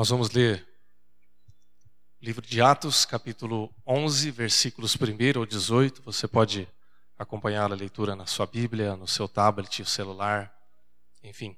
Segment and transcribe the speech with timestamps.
[0.00, 0.66] Nós vamos ler
[2.22, 6.00] livro de Atos, capítulo 11, versículos 1 ao 18.
[6.04, 6.66] Você pode
[7.18, 10.50] acompanhar a leitura na sua Bíblia, no seu tablet, celular,
[11.22, 11.54] enfim.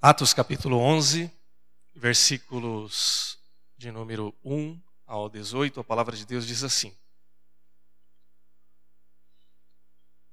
[0.00, 1.30] Atos, capítulo 11,
[1.94, 3.38] versículos
[3.76, 5.80] de número 1 ao 18.
[5.80, 6.96] A palavra de Deus diz assim: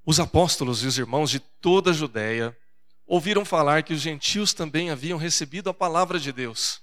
[0.05, 2.57] Os apóstolos e os irmãos de toda a Judéia
[3.05, 6.82] ouviram falar que os gentios também haviam recebido a palavra de Deus.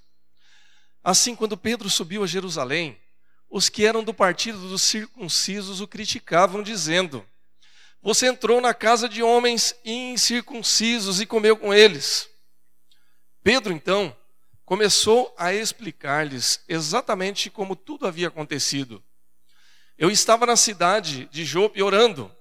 [1.03, 2.97] Assim, quando Pedro subiu a Jerusalém,
[3.51, 7.27] os que eram do partido dos circuncisos o criticavam, dizendo:
[8.01, 12.31] Você entrou na casa de homens incircuncisos e comeu com eles.
[13.43, 14.17] Pedro, então,
[14.65, 19.03] começou a explicar-lhes exatamente como tudo havia acontecido.
[19.99, 22.35] Eu estava na cidade de Jope orando,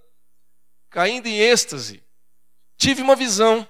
[0.89, 2.03] caindo em êxtase
[2.81, 3.67] Tive uma visão.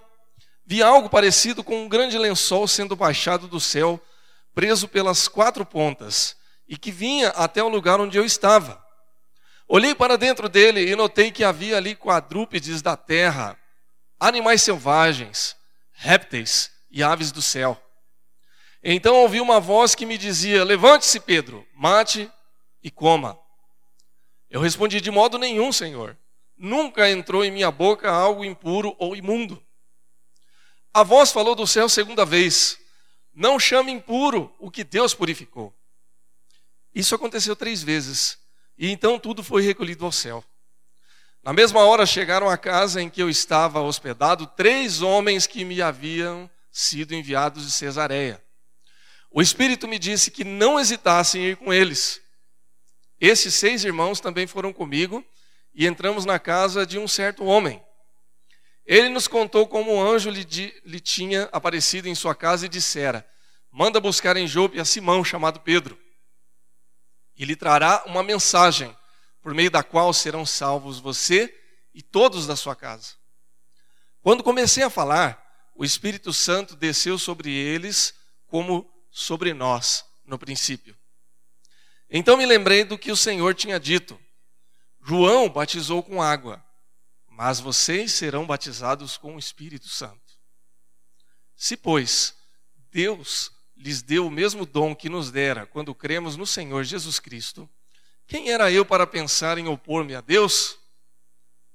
[0.66, 4.02] Vi algo parecido com um grande lençol sendo baixado do céu,
[4.56, 8.82] preso pelas quatro pontas, e que vinha até o lugar onde eu estava.
[9.68, 13.60] Olhei para dentro dele e notei que havia ali quadrúpedes da terra,
[14.18, 15.58] animais selvagens,
[15.92, 17.78] répteis e aves do céu.
[18.82, 22.32] Então ouvi uma voz que me dizia: Levante-se, Pedro, mate
[22.82, 23.38] e coma.
[24.50, 26.18] Eu respondi: De modo nenhum, Senhor.
[26.64, 29.60] Nunca entrou em minha boca algo impuro ou imundo.
[30.94, 32.78] A voz falou do céu segunda vez:
[33.34, 35.74] Não chame impuro o que Deus purificou.
[36.94, 38.38] Isso aconteceu três vezes,
[38.78, 40.46] e então tudo foi recolhido ao céu.
[41.42, 45.82] Na mesma hora chegaram à casa em que eu estava hospedado três homens que me
[45.82, 48.40] haviam sido enviados de Cesareia.
[49.32, 52.22] O Espírito me disse que não hesitasse em ir com eles.
[53.20, 55.26] Esses seis irmãos também foram comigo
[55.74, 57.84] e entramos na casa de um certo homem.
[58.86, 60.46] Ele nos contou como um anjo lhe,
[60.84, 63.28] lhe tinha aparecido em sua casa e dissera:
[63.72, 65.98] Manda buscar em Jope a Simão, chamado Pedro,
[67.38, 68.96] e lhe trará uma mensagem,
[69.42, 71.54] por meio da qual serão salvos você
[71.94, 73.14] e todos da sua casa.
[74.22, 75.42] Quando comecei a falar,
[75.76, 78.14] o Espírito Santo desceu sobre eles
[78.46, 80.96] como sobre nós no princípio.
[82.10, 84.20] Então me lembrei do que o Senhor tinha dito
[85.04, 86.64] João batizou com água,
[87.28, 90.38] mas vocês serão batizados com o Espírito Santo.
[91.56, 92.36] Se, pois,
[92.92, 97.70] Deus lhes deu o mesmo dom que nos dera quando cremos no Senhor Jesus Cristo,
[98.28, 100.78] quem era eu para pensar em opor-me a Deus?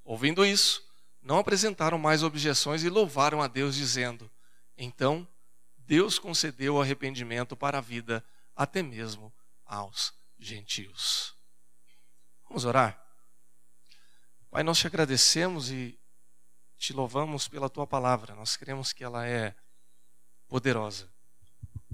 [0.05, 0.83] Ouvindo isso,
[1.21, 4.31] não apresentaram mais objeções e louvaram a Deus, dizendo:
[4.79, 5.27] Então,
[5.77, 9.33] Deus concedeu arrependimento para a vida até mesmo
[9.65, 11.35] aos gentios.
[12.49, 13.06] Vamos orar?
[14.57, 16.01] Pai, nós te agradecemos e
[16.79, 18.35] te louvamos pela tua palavra.
[18.35, 19.55] Nós cremos que ela é
[20.49, 21.13] poderosa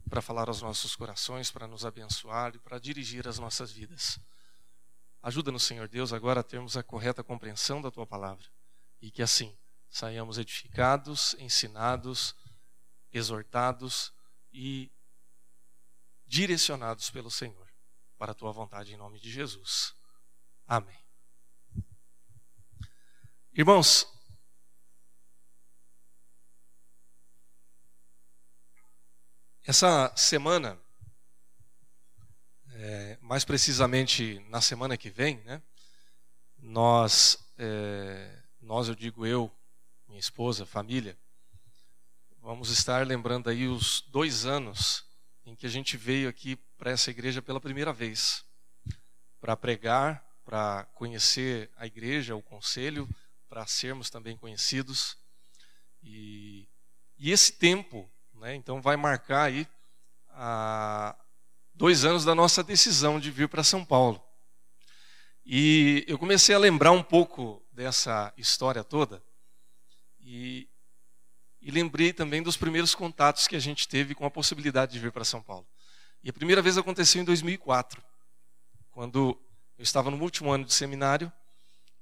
[0.09, 4.17] para falar aos nossos corações, para nos abençoar e para dirigir as nossas vidas.
[5.21, 8.47] Ajuda-nos, Senhor Deus, agora a termos a correta compreensão da tua palavra
[9.01, 9.59] e que assim
[9.91, 12.33] saiamos edificados, ensinados,
[13.13, 14.13] exortados
[14.53, 14.89] e
[16.25, 17.69] direcionados pelo Senhor
[18.17, 19.97] para a tua vontade em nome de Jesus.
[20.65, 21.02] Amém.
[23.55, 24.11] Irmãos,
[29.63, 30.81] essa semana,
[32.71, 35.61] é, mais precisamente na semana que vem, né,
[36.57, 39.55] nós, é, nós, eu digo eu,
[40.09, 41.15] minha esposa, família,
[42.41, 45.05] vamos estar lembrando aí os dois anos
[45.45, 48.47] em que a gente veio aqui para essa igreja pela primeira vez,
[49.43, 53.07] para pregar, para conhecer a igreja, o conselho,
[53.53, 55.19] para sermos também conhecidos.
[56.03, 56.67] E,
[57.19, 59.69] e esse tempo, né, então, vai marcar aí
[60.31, 61.15] a,
[61.75, 64.25] dois anos da nossa decisão de vir para São Paulo.
[65.45, 69.23] E eu comecei a lembrar um pouco dessa história toda
[70.19, 70.67] e,
[71.61, 75.13] e lembrei também dos primeiros contatos que a gente teve com a possibilidade de vir
[75.13, 75.69] para São Paulo.
[76.25, 78.03] E a primeira vez aconteceu em 2004,
[78.93, 79.39] quando
[79.77, 81.31] eu estava no último ano de seminário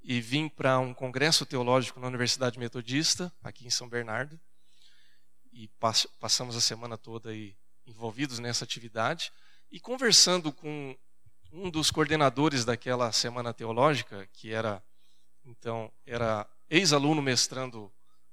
[0.03, 4.39] e vim para um congresso teológico na Universidade Metodista, aqui em São Bernardo,
[5.51, 7.55] e pass passamos a semana toda aí
[7.85, 9.31] envolvidos nessa atividade
[9.71, 10.97] e conversando com
[11.51, 14.83] um dos coordenadores daquela semana teológica, que era
[15.45, 17.91] então era ex-aluno mestrando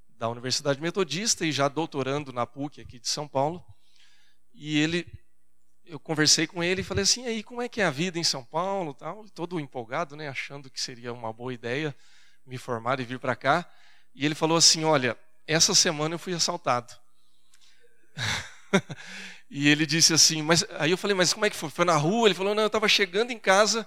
[0.09, 3.65] da Universidade Metodista e já doutorando na PUC aqui de São Paulo,
[4.53, 5.06] e ele
[5.88, 8.25] eu conversei com ele e falei assim, aí como é que é a vida em
[8.25, 11.96] São Paulo, tal, todo empolgado, né, achando que seria uma boa ideia
[12.46, 13.69] me formar e vir para cá.
[14.14, 16.94] E ele falou assim, olha, essa semana eu fui assaltado.
[19.50, 21.70] e ele disse assim, mas aí eu falei, mas como é que foi?
[21.70, 22.29] Foi na rua?
[22.29, 23.87] Ele falou, não, eu estava chegando em casa,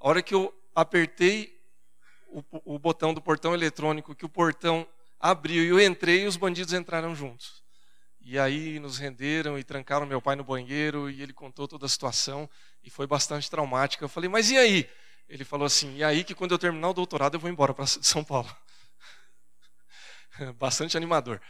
[0.00, 1.58] a hora que eu apertei
[2.28, 2.42] o,
[2.74, 4.86] o botão do portão eletrônico, que o portão
[5.20, 7.61] abriu e eu entrei e os bandidos entraram juntos.
[8.24, 11.88] E aí nos renderam e trancaram meu pai no banheiro e ele contou toda a
[11.88, 12.48] situação
[12.82, 14.04] e foi bastante traumática.
[14.04, 14.88] Eu falei, mas e aí?
[15.28, 17.86] Ele falou assim, e aí que quando eu terminar o doutorado eu vou embora para
[17.86, 18.54] São Paulo.
[20.58, 21.40] bastante animador.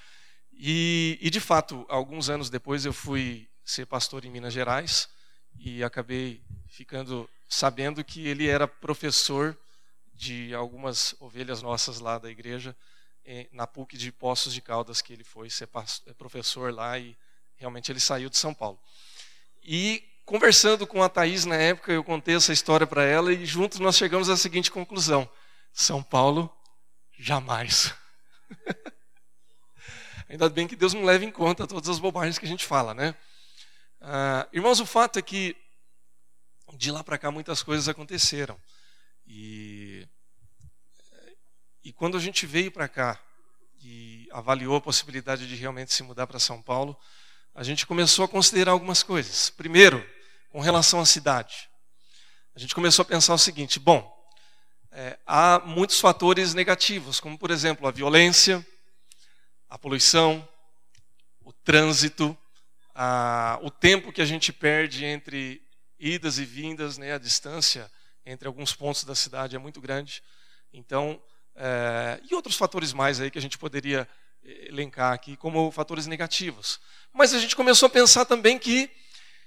[0.53, 5.09] E, e, de fato, alguns anos depois eu fui ser pastor em Minas Gerais
[5.59, 9.59] e acabei ficando sabendo que ele era professor
[10.15, 12.77] de algumas ovelhas nossas lá da igreja,
[13.53, 15.69] na PUC de Poços de Caldas, que ele foi ser
[16.07, 17.17] é, professor lá e
[17.57, 18.79] realmente ele saiu de São Paulo.
[19.63, 23.79] E conversando com a Thaís na época, eu contei essa história para ela e juntos
[23.79, 25.29] nós chegamos à seguinte conclusão:
[25.73, 26.51] São Paulo,
[27.19, 27.95] jamais.
[30.29, 32.95] Ainda bem que Deus não leva em conta todas as bobagens que a gente fala,
[32.95, 33.15] né?
[34.01, 35.57] Ah, irmãos, o fato é que
[36.75, 38.59] de lá para cá muitas coisas aconteceram.
[39.27, 40.09] E,
[41.85, 43.21] e quando a gente veio para cá
[43.81, 46.97] e avaliou a possibilidade de realmente se mudar para São Paulo,
[47.55, 49.51] a gente começou a considerar algumas coisas.
[49.51, 50.07] Primeiro,
[50.51, 51.69] com relação à cidade.
[52.55, 54.11] A gente começou a pensar o seguinte: bom,
[54.93, 58.65] é, há muitos fatores negativos, como por exemplo a violência,
[59.69, 60.47] a poluição,
[61.41, 62.37] o trânsito,
[62.95, 65.63] a, o tempo que a gente perde entre
[65.99, 67.91] idas e vindas, né, a distância
[68.25, 70.23] entre alguns pontos da cidade é muito grande.
[70.73, 71.21] Então,
[71.55, 74.09] é, e outros fatores mais aí que a gente poderia
[74.45, 76.81] elencar aqui como fatores negativos.
[77.13, 78.91] Mas a gente começou a pensar também que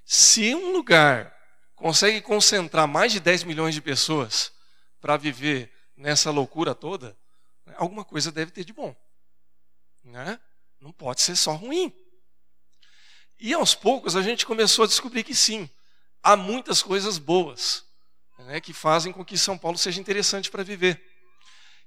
[0.05, 1.35] se um lugar
[1.75, 4.51] consegue concentrar mais de 10 milhões de pessoas
[5.01, 7.17] para viver nessa loucura toda,
[7.65, 8.95] né, alguma coisa deve ter de bom.
[10.03, 10.39] Né?
[10.79, 11.93] Não pode ser só ruim.
[13.39, 15.69] E aos poucos a gente começou a descobrir que sim,
[16.23, 17.83] há muitas coisas boas
[18.39, 21.01] né, que fazem com que São Paulo seja interessante para viver.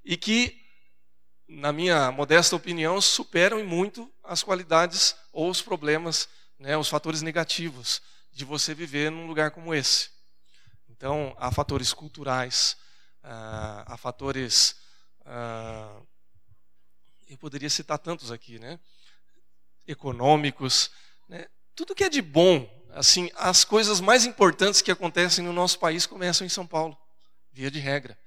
[0.08, 0.58] E que,
[1.46, 6.26] na minha modesta opinião, superam muito as qualidades ou os problemas,
[6.58, 8.00] né, os fatores negativos
[8.32, 10.08] de você viver num lugar como esse.
[10.88, 12.74] Então, há fatores culturais,
[13.22, 14.76] uh, há fatores.
[15.26, 16.06] Uh,
[17.28, 18.80] eu poderia citar tantos aqui, né?
[19.86, 20.90] Econômicos,
[21.28, 21.46] né?
[21.76, 26.06] tudo que é de bom assim, as coisas mais importantes que acontecem no nosso país
[26.06, 26.96] começam em São Paulo,
[27.52, 28.18] via de regra.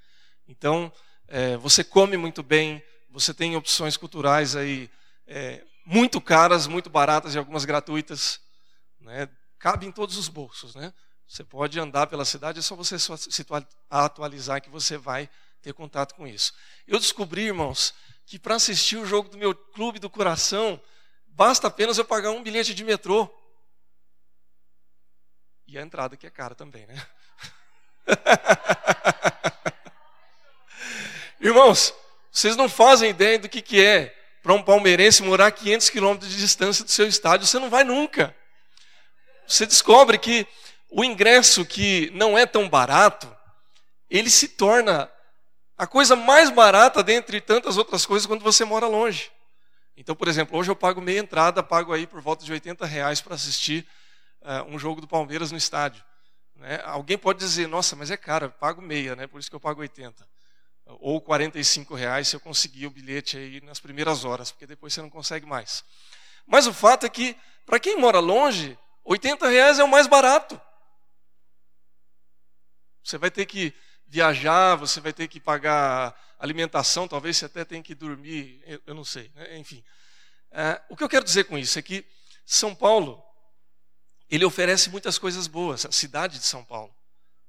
[0.48, 0.94] Então,
[1.31, 4.89] é, você come muito bem, você tem opções culturais aí
[5.25, 8.42] é, muito caras, muito baratas e algumas gratuitas,
[9.00, 9.30] né?
[9.57, 10.94] cabe em todos os bolsos, né?
[11.25, 13.45] Você pode andar pela cidade, é só você se
[13.89, 15.30] atualizar que você vai
[15.62, 16.54] ter contato com isso.
[16.86, 17.94] Eu descobri, irmãos,
[18.25, 20.81] que para assistir o jogo do meu clube do coração,
[21.28, 23.33] basta apenas eu pagar um bilhete de metrô.
[25.66, 27.07] E a entrada que é cara também, né?
[31.43, 31.91] Irmãos,
[32.31, 36.29] vocês não fazem ideia do que, que é para um palmeirense morar a 500 quilômetros
[36.29, 37.47] de distância do seu estádio.
[37.47, 38.35] Você não vai nunca.
[39.47, 40.45] Você descobre que
[40.88, 43.35] o ingresso que não é tão barato,
[44.07, 45.11] ele se torna
[45.75, 49.31] a coisa mais barata dentre tantas outras coisas quando você mora longe.
[49.97, 53.19] Então, por exemplo, hoje eu pago meia entrada, pago aí por volta de 80 reais
[53.19, 53.87] para assistir
[54.44, 56.04] uh, um jogo do Palmeiras no estádio.
[56.56, 56.80] Né?
[56.85, 59.25] Alguém pode dizer, nossa, mas é caro, eu pago meia, né?
[59.25, 60.31] por isso que eu pago 80.
[61.00, 65.02] Ou 45 reais se eu conseguir o bilhete aí nas primeiras horas, porque depois você
[65.02, 65.83] não consegue mais.
[66.45, 70.60] Mas o fato é que, para quem mora longe, 80 reais é o mais barato.
[73.04, 73.74] Você vai ter que
[74.07, 79.06] viajar, você vai ter que pagar alimentação, talvez você até tenha que dormir, eu não
[79.06, 79.57] sei, né?
[79.57, 79.83] enfim.
[80.52, 82.06] É, o que eu quero dizer com isso é que
[82.45, 83.24] São Paulo
[84.30, 86.94] ele oferece muitas coisas boas, a cidade de São Paulo.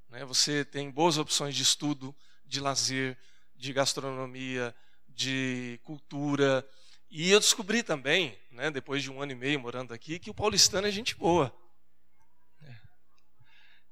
[0.08, 0.24] Né?
[0.24, 3.16] Você tem boas opções de estudo, de lazer,
[3.62, 4.74] de gastronomia,
[5.08, 6.68] de cultura.
[7.08, 10.34] E eu descobri também, né, depois de um ano e meio morando aqui, que o
[10.34, 11.54] paulistano é gente boa.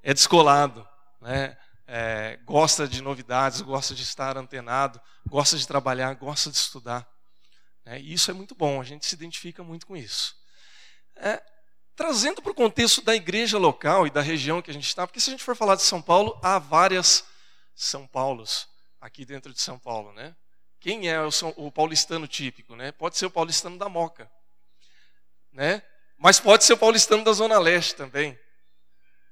[0.03, 0.87] É descolado,
[1.21, 1.57] né?
[1.87, 7.09] É, gosta de novidades, gosta de estar antenado, gosta de trabalhar, gosta de estudar.
[7.85, 8.01] Né?
[8.01, 10.35] E isso é muito bom, a gente se identifica muito com isso.
[11.17, 11.43] É,
[11.95, 15.21] trazendo para o contexto da igreja local e da região que a gente está, porque
[15.21, 17.25] se a gente for falar de São Paulo, há várias
[17.75, 18.71] São Paulos
[19.01, 20.35] aqui dentro de São Paulo, né?
[20.79, 22.93] Quem é o, o paulistano típico, né?
[22.93, 24.31] Pode ser o paulistano da Moca,
[25.53, 25.83] né?
[26.17, 28.39] Mas pode ser o paulistano da Zona Leste também,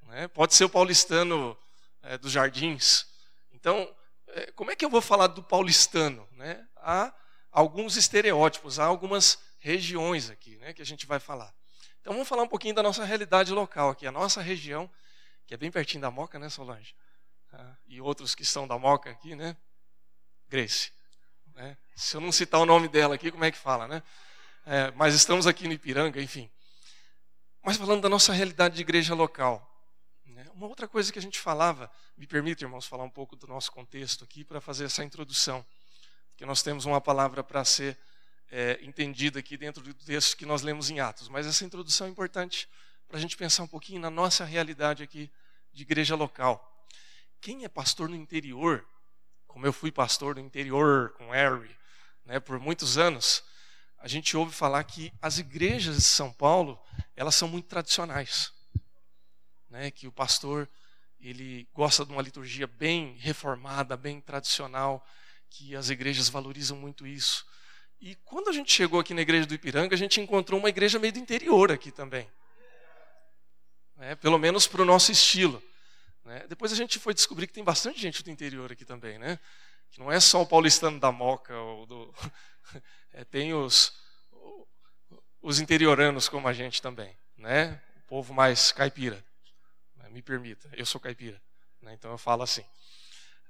[0.02, 0.28] né?
[0.28, 1.56] Pode ser o paulistano
[2.02, 3.06] é, dos Jardins.
[3.52, 3.94] Então,
[4.28, 6.66] é, como é que eu vou falar do paulistano, né?
[6.76, 7.12] Há
[7.50, 10.72] alguns estereótipos, há algumas regiões aqui, né?
[10.72, 11.52] Que a gente vai falar.
[12.00, 14.90] Então vamos falar um pouquinho da nossa realidade local aqui, a nossa região,
[15.46, 16.94] que é bem pertinho da Moca, né, Solange?
[17.52, 19.56] Ah, e outros que são da Moca aqui, né?
[20.48, 20.92] Grace.
[21.54, 21.76] Né?
[21.96, 24.02] Se eu não citar o nome dela aqui, como é que fala, né?
[24.66, 26.50] É, mas estamos aqui no Ipiranga, enfim.
[27.62, 29.66] Mas falando da nossa realidade de igreja local.
[30.26, 30.46] Né?
[30.54, 33.72] Uma outra coisa que a gente falava, me permite, irmãos, falar um pouco do nosso
[33.72, 35.64] contexto aqui para fazer essa introdução.
[36.30, 37.98] Porque nós temos uma palavra para ser
[38.50, 41.28] é, entendida aqui dentro do texto que nós lemos em Atos.
[41.28, 42.68] Mas essa introdução é importante
[43.08, 45.30] para a gente pensar um pouquinho na nossa realidade aqui
[45.72, 46.77] de igreja local.
[47.40, 48.86] Quem é pastor no interior,
[49.46, 51.76] como eu fui pastor no interior com Harry,
[52.24, 53.44] né, por muitos anos,
[53.98, 56.80] a gente ouve falar que as igrejas de São Paulo,
[57.16, 58.52] elas são muito tradicionais.
[59.70, 60.68] Né, que o pastor
[61.20, 65.04] ele gosta de uma liturgia bem reformada, bem tradicional,
[65.50, 67.44] que as igrejas valorizam muito isso.
[68.00, 70.98] E quando a gente chegou aqui na igreja do Ipiranga, a gente encontrou uma igreja
[70.98, 72.30] meio do interior aqui também.
[73.96, 74.14] Né?
[74.14, 75.62] Pelo menos para o nosso estilo.
[76.28, 76.44] Né?
[76.46, 79.38] Depois a gente foi descobrir que tem bastante gente do interior aqui também, né?
[79.90, 82.14] Que não é só o paulistano da Moca, ou do...
[83.14, 83.94] é, tem os,
[85.40, 87.80] os interioranos como a gente também, né?
[87.96, 89.24] O povo mais caipira.
[89.96, 90.10] Né?
[90.10, 91.40] Me permita, eu sou caipira,
[91.80, 91.94] né?
[91.94, 92.64] então eu falo assim.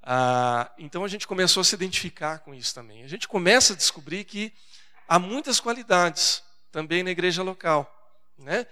[0.01, 3.03] Ah, então a gente começou a se identificar com isso também.
[3.03, 4.53] A gente começa a descobrir que
[5.09, 7.93] há muitas qualidades também na igreja local,
[8.39, 8.69] né?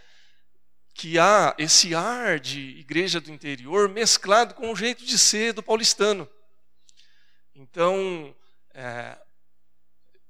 [0.96, 5.62] Que há esse ar de igreja do interior mesclado com o jeito de ser do
[5.62, 6.28] paulistano.
[7.54, 8.34] Então,
[8.72, 9.18] é,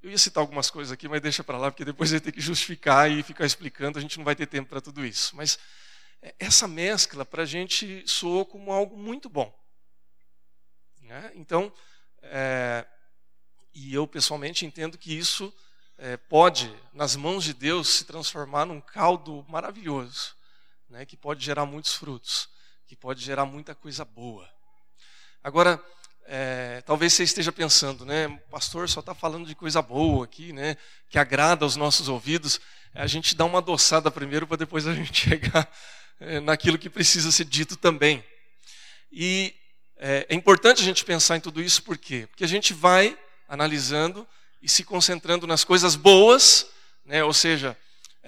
[0.02, 2.32] eu ia citar algumas coisas aqui, mas deixa para lá, porque depois eu ia ter
[2.32, 5.34] que justificar e ficar explicando, a gente não vai ter tempo para tudo isso.
[5.34, 5.58] Mas
[6.22, 9.52] é, essa mescla para a gente soou como algo muito bom.
[11.02, 11.32] Né?
[11.34, 11.72] Então,
[12.22, 12.86] é,
[13.74, 15.52] e eu pessoalmente entendo que isso
[15.98, 20.35] é, pode, nas mãos de Deus, se transformar num caldo maravilhoso,
[20.88, 21.04] né?
[21.04, 22.48] que pode gerar muitos frutos,
[22.86, 24.48] que pode gerar muita coisa boa.
[25.42, 25.82] Agora,
[26.26, 30.76] é, talvez você esteja pensando, né, pastor só está falando de coisa boa aqui, né,
[31.08, 32.60] que agrada aos nossos ouvidos.
[32.94, 35.70] A gente dá uma adoçada primeiro para depois a gente chegar
[36.18, 38.24] é, naquilo que precisa ser dito também.
[39.12, 39.54] E
[39.96, 42.26] é, é importante a gente pensar em tudo isso, por quê?
[42.28, 43.16] Porque a gente vai
[43.48, 44.26] analisando
[44.60, 46.66] e se concentrando nas coisas boas,
[47.04, 47.22] né?
[47.22, 47.76] ou seja,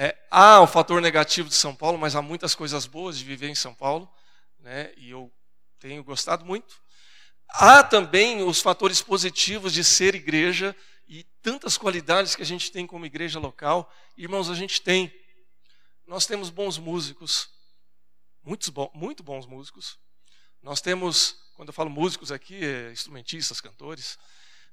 [0.01, 3.49] é, há o fator negativo de São Paulo, mas há muitas coisas boas de viver
[3.49, 4.09] em São Paulo,
[4.61, 4.93] né?
[4.97, 5.29] e eu
[5.81, 6.81] tenho gostado muito.
[7.49, 10.77] Há também os fatores positivos de ser igreja
[11.09, 13.93] e tantas qualidades que a gente tem como igreja local.
[14.17, 15.13] Irmãos, a gente tem.
[16.07, 17.51] Nós temos bons músicos,
[18.45, 19.99] muitos muito bons músicos.
[20.63, 24.17] Nós temos quando eu falo músicos aqui, é instrumentistas, cantores.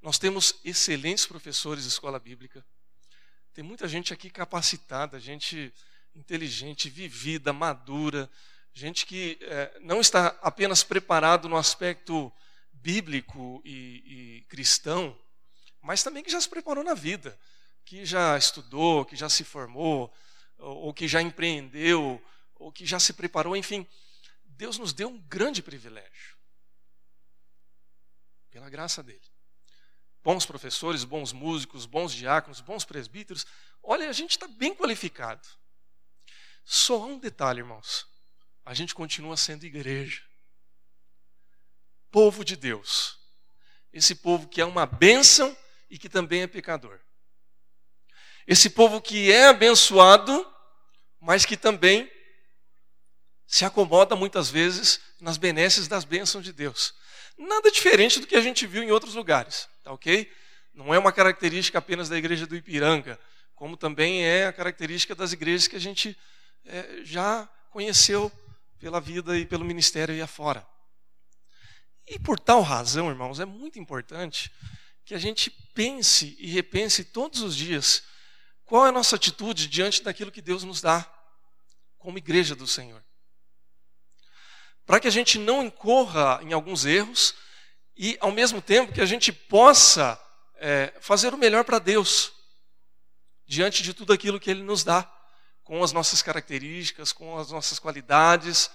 [0.04, 2.64] Nós temos excelentes professores de escola bíblica.
[3.56, 5.74] Tem muita gente aqui capacitada, gente
[6.14, 8.30] inteligente, vivida, madura,
[8.74, 12.30] gente que é, não está apenas preparado no aspecto
[12.74, 15.18] bíblico e, e cristão,
[15.82, 17.40] mas também que já se preparou na vida,
[17.86, 20.14] que já estudou, que já se formou,
[20.58, 22.22] ou, ou que já empreendeu,
[22.56, 23.88] ou que já se preparou, enfim.
[24.44, 26.36] Deus nos deu um grande privilégio
[28.52, 29.35] pela graça dele.
[30.26, 33.46] Bons professores, bons músicos, bons diáconos, bons presbíteros.
[33.84, 35.48] Olha, a gente está bem qualificado.
[36.64, 38.08] Só um detalhe, irmãos.
[38.66, 40.24] A gente continua sendo igreja.
[42.10, 43.20] Povo de Deus.
[43.94, 45.56] Esse povo que é uma bênção
[45.92, 47.00] e que também é pecador.
[48.48, 50.44] Esse povo que é abençoado,
[51.20, 52.12] mas que também
[53.46, 56.96] se acomoda muitas vezes nas benesses das bênçãos de Deus.
[57.38, 60.30] Nada diferente do que a gente viu em outros lugares, tá ok?
[60.74, 63.20] Não é uma característica apenas da igreja do Ipiranga,
[63.54, 66.18] como também é a característica das igrejas que a gente
[66.66, 68.32] é, já conheceu
[68.80, 70.68] pela vida e pelo ministério aí afora.
[72.08, 74.52] E por tal razão, irmãos, é muito importante
[75.06, 78.04] que a gente pense e repense todos os dias
[78.66, 81.08] qual é a nossa atitude diante daquilo que Deus nos dá
[82.00, 83.06] como igreja do Senhor
[84.86, 87.34] para que a gente não incorra em alguns erros
[87.98, 90.20] e, ao mesmo tempo, que a gente possa
[90.56, 92.34] é, fazer o melhor para Deus
[93.46, 95.10] diante de tudo aquilo que Ele nos dá,
[95.64, 98.70] com as nossas características, com as nossas qualidades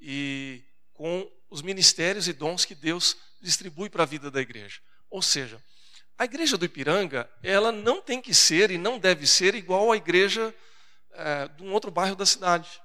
[0.00, 4.80] e com os ministérios e dons que Deus distribui para a vida da igreja.
[5.10, 5.62] Ou seja,
[6.18, 9.96] a igreja do Ipiranga, ela não tem que ser e não deve ser igual à
[9.96, 10.54] igreja
[11.12, 12.80] é, de um outro bairro da cidade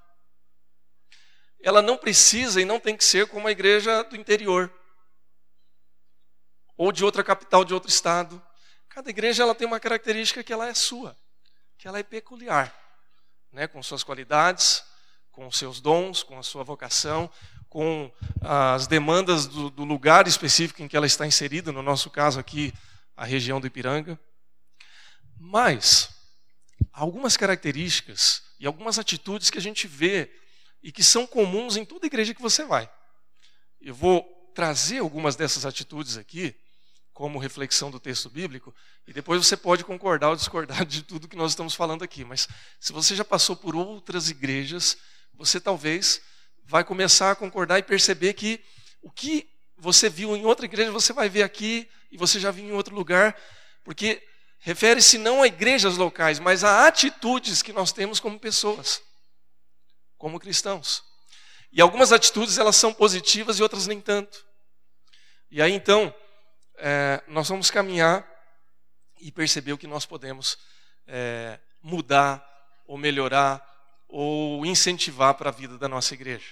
[1.62, 4.70] ela não precisa e não tem que ser como a igreja do interior
[6.82, 8.42] ou de outra capital de outro estado.
[8.88, 11.16] Cada igreja ela tem uma característica que ela é sua,
[11.78, 12.76] que ela é peculiar.
[13.52, 14.82] né, com suas qualidades,
[15.30, 17.30] com seus dons, com a sua vocação,
[17.68, 18.10] com
[18.40, 22.74] as demandas do, do lugar específico em que ela está inserida, no nosso caso aqui,
[23.16, 24.18] a região do Ipiranga.
[25.38, 26.08] Mas,
[26.92, 30.32] algumas características e algumas atitudes que a gente vê
[30.82, 32.90] e que são comuns em toda igreja que você vai.
[33.80, 36.56] Eu vou trazer algumas dessas atitudes aqui,
[37.12, 38.74] como reflexão do texto bíblico,
[39.06, 42.24] e depois você pode concordar ou discordar de tudo que nós estamos falando aqui.
[42.24, 42.48] Mas
[42.80, 44.96] se você já passou por outras igrejas,
[45.34, 46.22] você talvez
[46.64, 48.64] vai começar a concordar e perceber que
[49.02, 52.64] o que você viu em outra igreja, você vai ver aqui e você já viu
[52.64, 53.36] em outro lugar,
[53.84, 54.22] porque
[54.60, 59.02] refere-se não a igrejas locais, mas a atitudes que nós temos como pessoas,
[60.16, 61.02] como cristãos.
[61.72, 64.44] E algumas atitudes elas são positivas e outras nem tanto.
[65.50, 66.14] E aí então
[66.84, 68.28] é, nós vamos caminhar
[69.20, 70.58] e perceber o que nós podemos
[71.06, 72.44] é, mudar
[72.88, 73.64] ou melhorar
[74.08, 76.50] ou incentivar para a vida da nossa igreja.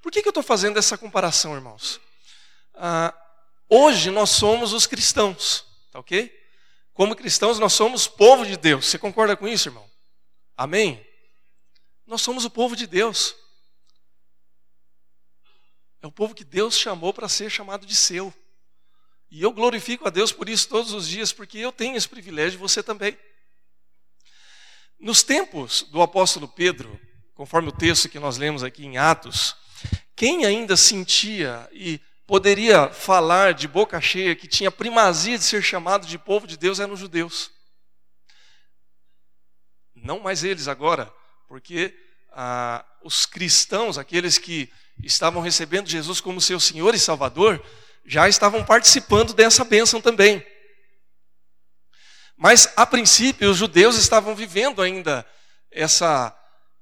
[0.00, 2.00] Por que, que eu estou fazendo essa comparação, irmãos?
[2.72, 3.12] Ah,
[3.68, 6.32] hoje nós somos os cristãos, tá ok?
[6.94, 8.86] Como cristãos, nós somos povo de Deus.
[8.86, 9.90] Você concorda com isso, irmão?
[10.56, 11.04] Amém?
[12.06, 13.34] Nós somos o povo de Deus.
[16.00, 18.32] É o povo que Deus chamou para ser chamado de seu.
[19.30, 22.58] E eu glorifico a Deus por isso todos os dias, porque eu tenho esse privilégio,
[22.58, 23.16] você também.
[24.98, 26.98] Nos tempos do apóstolo Pedro,
[27.34, 29.54] conforme o texto que nós lemos aqui em Atos,
[30.16, 36.06] quem ainda sentia e poderia falar de boca cheia que tinha primazia de ser chamado
[36.06, 37.50] de povo de Deus eram os judeus.
[39.94, 41.12] Não mais eles agora,
[41.46, 41.94] porque
[42.32, 44.70] ah, os cristãos, aqueles que
[45.02, 47.64] estavam recebendo Jesus como seu Senhor e Salvador,
[48.08, 50.44] já estavam participando dessa bênção também.
[52.34, 55.28] Mas, a princípio, os judeus estavam vivendo ainda
[55.70, 56.34] essa,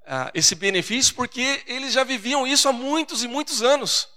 [0.02, 4.08] uh, esse benefício porque eles já viviam isso há muitos e muitos anos.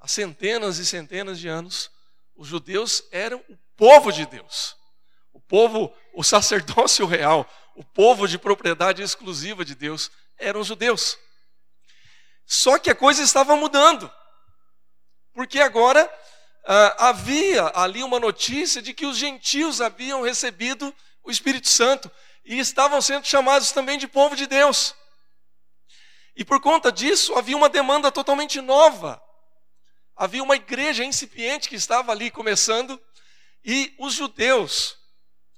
[0.00, 1.90] Há centenas e centenas de anos,
[2.36, 4.76] os judeus eram o povo de Deus.
[5.32, 11.18] O povo, o sacerdócio real, o povo de propriedade exclusiva de Deus, eram os judeus.
[12.46, 14.08] Só que a coisa estava mudando.
[15.34, 16.10] Porque agora
[16.64, 22.10] ah, havia ali uma notícia de que os gentios haviam recebido o Espírito Santo
[22.44, 24.94] e estavam sendo chamados também de povo de Deus.
[26.34, 29.22] E por conta disso havia uma demanda totalmente nova.
[30.16, 33.00] Havia uma igreja incipiente que estava ali começando
[33.64, 34.96] e os judeus,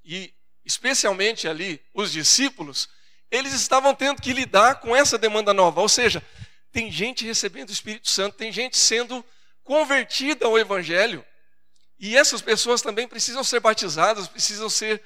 [0.04, 0.32] e
[0.64, 2.88] especialmente ali os discípulos,
[3.30, 5.80] eles estavam tendo que lidar com essa demanda nova.
[5.80, 6.22] Ou seja,
[6.70, 9.24] tem gente recebendo o Espírito Santo, tem gente sendo
[9.64, 11.24] convertida ao Evangelho.
[11.98, 15.02] E essas pessoas também precisam ser batizadas, precisam ser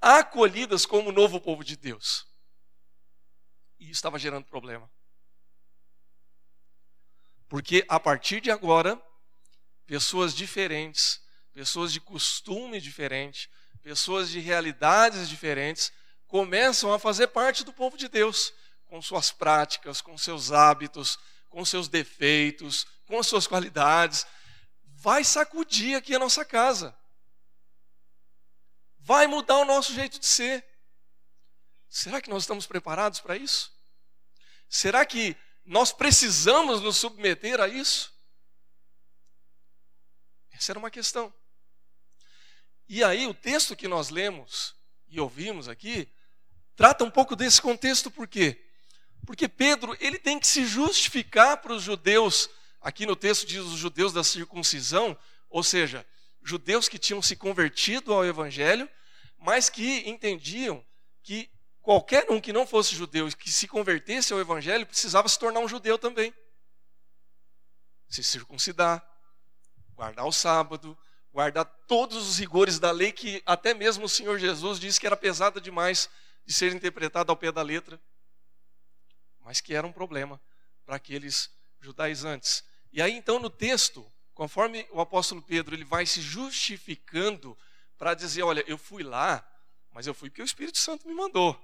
[0.00, 2.26] acolhidas como novo povo de Deus.
[3.78, 4.90] E isso estava gerando problema.
[7.48, 9.00] Porque a partir de agora,
[9.86, 11.20] pessoas diferentes,
[11.52, 13.50] pessoas de costume diferente,
[13.82, 15.92] pessoas de realidades diferentes,
[16.26, 18.52] começam a fazer parte do povo de Deus,
[18.86, 21.18] com suas práticas, com seus hábitos,
[21.48, 24.26] com seus defeitos, com as suas qualidades,
[24.84, 26.96] vai sacudir aqui a nossa casa.
[28.98, 30.64] Vai mudar o nosso jeito de ser.
[31.88, 33.72] Será que nós estamos preparados para isso?
[34.68, 38.12] Será que nós precisamos nos submeter a isso?
[40.52, 41.32] Essa era uma questão.
[42.86, 44.74] E aí, o texto que nós lemos
[45.08, 46.12] e ouvimos aqui
[46.76, 48.62] trata um pouco desse contexto, por quê?
[49.24, 53.78] Porque Pedro, ele tem que se justificar para os judeus Aqui no texto diz os
[53.78, 55.18] judeus da circuncisão,
[55.50, 56.06] ou seja,
[56.42, 58.88] judeus que tinham se convertido ao evangelho,
[59.38, 60.84] mas que entendiam
[61.22, 65.60] que qualquer um que não fosse judeu, que se convertesse ao evangelho, precisava se tornar
[65.60, 66.34] um judeu também.
[68.08, 69.06] Se circuncidar,
[69.94, 70.96] guardar o sábado,
[71.32, 75.16] guardar todos os rigores da lei que até mesmo o Senhor Jesus disse que era
[75.16, 76.08] pesada demais
[76.46, 78.00] de ser interpretada ao pé da letra,
[79.40, 80.40] mas que era um problema
[80.84, 82.64] para aqueles judaizantes.
[82.92, 87.56] E aí então no texto, conforme o apóstolo Pedro ele vai se justificando
[87.96, 89.46] para dizer, olha, eu fui lá,
[89.92, 91.58] mas eu fui porque o Espírito Santo me mandou.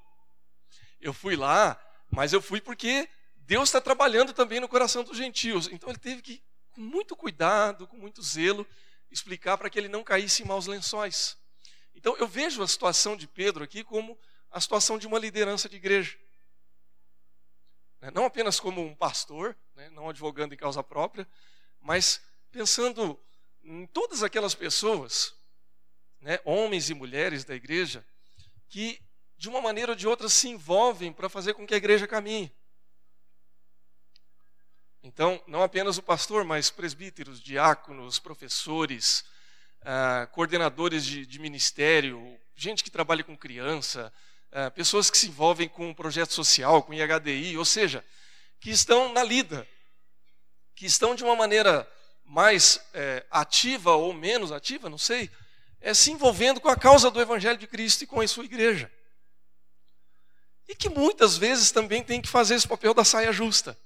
[1.01, 5.69] Eu fui lá, mas eu fui porque Deus está trabalhando também no coração dos gentios.
[5.69, 8.67] Então ele teve que, com muito cuidado, com muito zelo,
[9.11, 11.37] explicar para que ele não caísse em maus lençóis.
[11.95, 14.19] Então eu vejo a situação de Pedro aqui como
[14.51, 16.17] a situação de uma liderança de igreja.
[18.05, 18.11] Né?
[18.11, 19.89] Não apenas como um pastor, né?
[19.89, 21.27] não advogando em causa própria,
[21.81, 22.21] mas
[22.53, 23.19] pensando
[23.63, 25.35] em todas aquelas pessoas,
[26.21, 26.39] né?
[26.45, 28.07] homens e mulheres da igreja,
[28.69, 29.01] que
[29.39, 32.55] de uma maneira ou de outra, se envolvem para fazer com que a igreja caminhe.
[35.03, 39.25] Então, não apenas o pastor, mas presbíteros, diáconos, professores,
[39.81, 44.13] ah, coordenadores de, de, ministério, gente que trabalha com criança,
[44.57, 48.05] ah, pessoas que se envolvem com projeto social, com IHDI, ou seja,
[48.61, 49.67] que estão na lida,
[50.77, 51.91] que estão de uma maneira
[52.25, 55.29] mais é, ativa ou menos ativa, não sei,
[55.81, 58.89] é, se envolvendo com a causa do Evangelho de Cristo e com a sua igreja.
[60.69, 63.77] E que muitas vezes também tem que fazer esse papel da saia justa,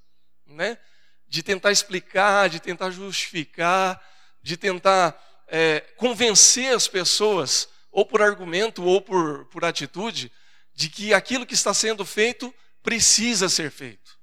[0.47, 0.79] né?
[1.27, 3.99] de tentar explicar, de tentar justificar,
[4.43, 10.31] de tentar é, convencer as pessoas, ou por argumento ou por, por atitude,
[10.79, 14.17] de que aquilo que está sendo feito precisa ser feito.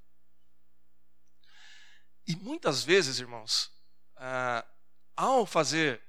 [2.26, 3.70] E muitas vezes, irmãos,
[4.16, 4.64] ah,
[5.14, 6.02] ao fazer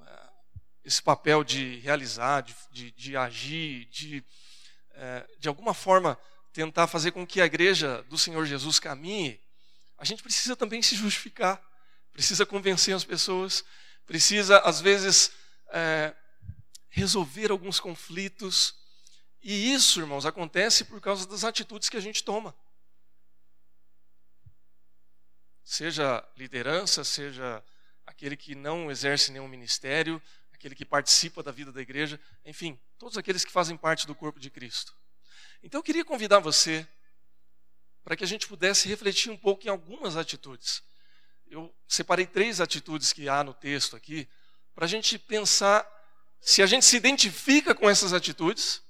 [0.00, 0.32] ah,
[0.82, 4.24] esse papel de realizar, de, de, de agir, de,
[4.92, 6.18] eh, de alguma forma
[6.50, 9.38] tentar fazer com que a igreja do Senhor Jesus caminhe,
[9.98, 11.62] a gente precisa também se justificar,
[12.10, 13.62] precisa convencer as pessoas,
[14.06, 15.30] precisa, às vezes,
[15.68, 16.16] é,
[16.88, 18.79] resolver alguns conflitos.
[19.42, 22.54] E isso, irmãos, acontece por causa das atitudes que a gente toma.
[25.64, 27.64] Seja liderança, seja
[28.06, 30.20] aquele que não exerce nenhum ministério,
[30.52, 34.38] aquele que participa da vida da igreja, enfim, todos aqueles que fazem parte do corpo
[34.38, 34.94] de Cristo.
[35.62, 36.86] Então eu queria convidar você
[38.02, 40.82] para que a gente pudesse refletir um pouco em algumas atitudes.
[41.46, 44.28] Eu separei três atitudes que há no texto aqui,
[44.74, 45.86] para a gente pensar
[46.40, 48.82] se a gente se identifica com essas atitudes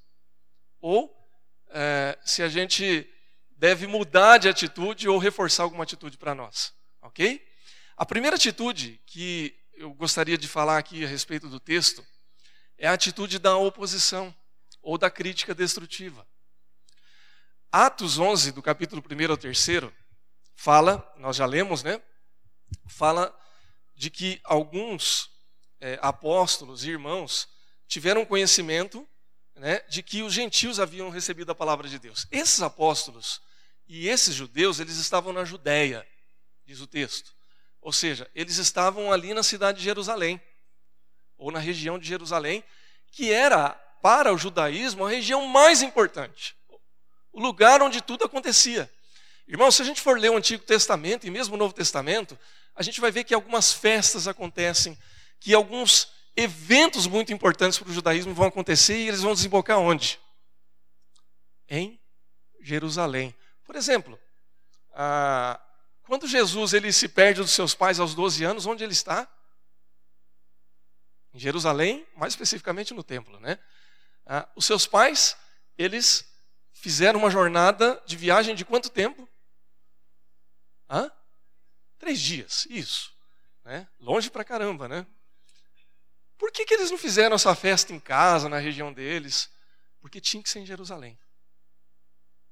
[0.80, 1.14] ou
[1.68, 3.08] é, se a gente
[3.50, 7.46] deve mudar de atitude ou reforçar alguma atitude para nós, ok?
[7.96, 12.04] A primeira atitude que eu gostaria de falar aqui a respeito do texto
[12.78, 14.34] é a atitude da oposição
[14.82, 16.26] ou da crítica destrutiva.
[17.70, 19.66] Atos 11, do capítulo 1 ao 3,
[20.56, 22.02] fala, nós já lemos, né?
[22.88, 23.34] Fala
[23.94, 25.30] de que alguns
[25.80, 27.48] é, apóstolos e irmãos
[27.86, 29.06] tiveram conhecimento
[29.60, 32.26] né, de que os gentios haviam recebido a palavra de Deus.
[32.32, 33.40] Esses apóstolos
[33.86, 36.06] e esses judeus, eles estavam na Judéia,
[36.64, 37.32] diz o texto.
[37.80, 40.40] Ou seja, eles estavam ali na cidade de Jerusalém,
[41.36, 42.64] ou na região de Jerusalém,
[43.12, 43.70] que era
[44.02, 46.56] para o judaísmo a região mais importante
[47.32, 48.90] o lugar onde tudo acontecia.
[49.46, 52.38] Irmão, se a gente for ler o Antigo Testamento e mesmo o Novo Testamento,
[52.74, 54.98] a gente vai ver que algumas festas acontecem,
[55.38, 60.20] que alguns eventos muito importantes para o judaísmo vão acontecer e eles vão desembocar onde?
[61.68, 62.00] Em
[62.60, 63.34] Jerusalém.
[63.64, 64.18] Por exemplo,
[64.92, 65.60] ah,
[66.02, 69.28] quando Jesus ele se perde dos seus pais aos 12 anos, onde ele está?
[71.32, 73.58] Em Jerusalém, mais especificamente no templo, né?
[74.26, 75.36] Ah, os seus pais,
[75.78, 76.28] eles
[76.72, 79.28] fizeram uma jornada de viagem de quanto tempo?
[80.88, 81.10] Hã?
[81.98, 83.12] Três dias, isso.
[83.64, 83.86] Né?
[84.00, 85.06] Longe pra caramba, né?
[86.40, 89.50] Por que, que eles não fizeram essa festa em casa, na região deles?
[90.00, 91.18] Porque tinha que ser em Jerusalém.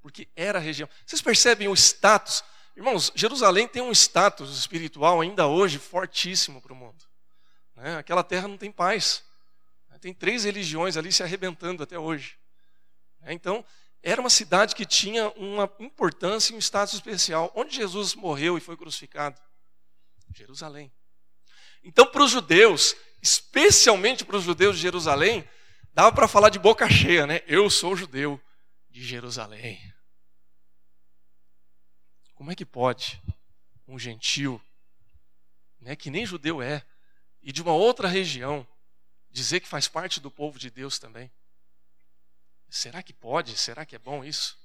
[0.02, 0.86] Porque era a região.
[1.06, 2.44] Vocês percebem o status?
[2.76, 7.02] Irmãos, Jerusalém tem um status espiritual ainda hoje fortíssimo para o mundo.
[7.74, 7.96] Né?
[7.96, 9.24] Aquela terra não tem paz.
[10.02, 12.38] Tem três religiões ali se arrebentando até hoje.
[13.28, 13.64] Então,
[14.02, 17.50] era uma cidade que tinha uma importância e um status especial.
[17.54, 19.40] Onde Jesus morreu e foi crucificado?
[20.34, 20.92] Jerusalém.
[21.82, 25.48] Então, para os judeus, especialmente para os judeus de Jerusalém,
[25.92, 27.42] dava para falar de boca cheia, né?
[27.46, 28.40] Eu sou judeu
[28.90, 29.92] de Jerusalém.
[32.34, 33.20] Como é que pode
[33.86, 34.62] um gentil,
[35.80, 36.84] né, que nem judeu é,
[37.42, 38.66] e de uma outra região,
[39.30, 41.30] dizer que faz parte do povo de Deus também?
[42.68, 43.56] Será que pode?
[43.56, 44.58] Será que é bom isso?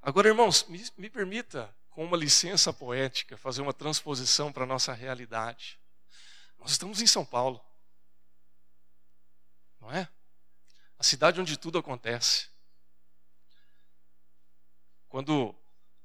[0.00, 4.92] Agora, irmãos, me, me permita, com uma licença poética, fazer uma transposição para a nossa
[4.92, 5.78] realidade.
[6.62, 7.60] Nós estamos em São Paulo,
[9.80, 10.08] não é?
[10.96, 12.48] A cidade onde tudo acontece.
[15.08, 15.52] Quando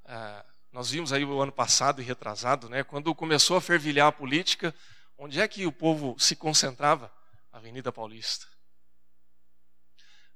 [0.04, 4.12] é, nós vimos aí o ano passado e retrasado, né, quando começou a fervilhar a
[4.12, 4.74] política,
[5.16, 7.14] onde é que o povo se concentrava?
[7.52, 8.48] Avenida Paulista.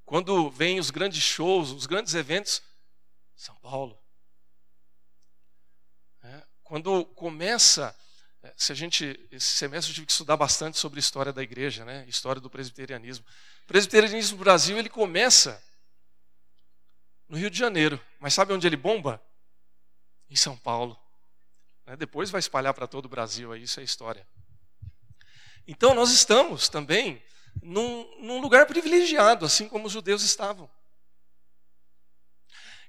[0.06, 2.62] Quando vem os grandes shows, os grandes eventos,
[3.36, 4.00] São Paulo.
[6.22, 7.96] É, quando começa,
[8.56, 11.86] se a gente, esse semestre eu tive que estudar bastante sobre a história da igreja,
[11.86, 12.06] né?
[12.08, 13.24] História do presbiterianismo.
[13.64, 15.62] O presbiterianismo no Brasil ele começa
[17.30, 19.22] no Rio de Janeiro, mas sabe onde ele bomba?
[20.30, 21.00] Em São Paulo.
[21.86, 21.96] Né?
[21.96, 24.28] Depois vai espalhar para todo o Brasil, aí isso é história.
[25.68, 27.24] Então nós estamos também
[27.62, 30.70] num, num lugar privilegiado, assim como os judeus estavam.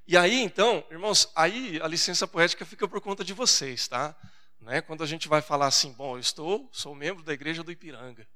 [0.06, 4.16] E aí, então, irmãos, aí a licença poética fica por conta de vocês, tá?
[4.62, 4.80] Né?
[4.80, 8.26] Quando a gente vai falar assim, bom, eu estou, sou membro da igreja do Ipiranga.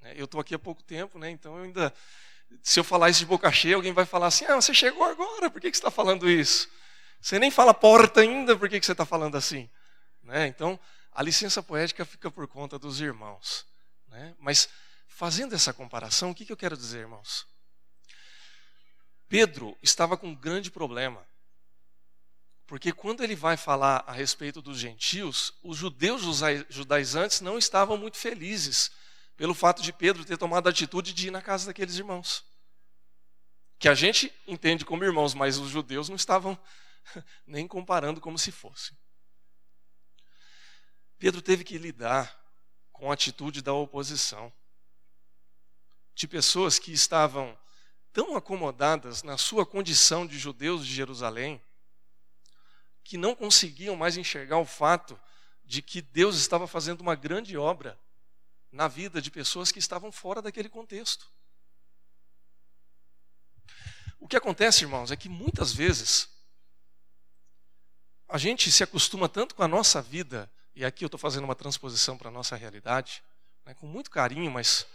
[0.00, 0.14] Né?
[0.16, 1.28] Eu estou aqui há pouco tempo, né?
[1.30, 1.92] então eu ainda,
[2.62, 5.50] se eu falar isso de boca cheia, alguém vai falar assim, ah, você chegou agora,
[5.50, 6.68] por que, que você está falando isso?
[7.20, 9.68] Você nem fala porta ainda, por que, que você está falando assim?
[10.22, 10.46] Né?
[10.46, 10.78] Então,
[11.10, 13.66] a licença poética fica por conta dos irmãos.
[14.08, 14.34] Né?
[14.38, 14.68] Mas,
[15.08, 17.44] fazendo essa comparação, o que, que eu quero dizer, irmãos?
[19.28, 21.26] Pedro estava com um grande problema.
[22.66, 26.22] Porque quando ele vai falar a respeito dos gentios, os judeus
[26.68, 28.90] judaizantes não estavam muito felizes
[29.36, 32.44] pelo fato de Pedro ter tomado a atitude de ir na casa daqueles irmãos.
[33.78, 36.58] Que a gente entende como irmãos, mas os judeus não estavam
[37.46, 38.96] nem comparando como se fossem.
[41.18, 42.34] Pedro teve que lidar
[42.92, 44.52] com a atitude da oposição,
[46.14, 47.56] de pessoas que estavam
[48.12, 51.60] tão acomodadas na sua condição de judeus de Jerusalém,
[53.06, 55.18] que não conseguiam mais enxergar o fato
[55.64, 57.98] de que Deus estava fazendo uma grande obra
[58.70, 61.30] na vida de pessoas que estavam fora daquele contexto.
[64.18, 66.28] O que acontece, irmãos, é que muitas vezes
[68.28, 71.54] a gente se acostuma tanto com a nossa vida, e aqui eu estou fazendo uma
[71.54, 73.22] transposição para a nossa realidade,
[73.64, 74.86] né, com muito carinho, mas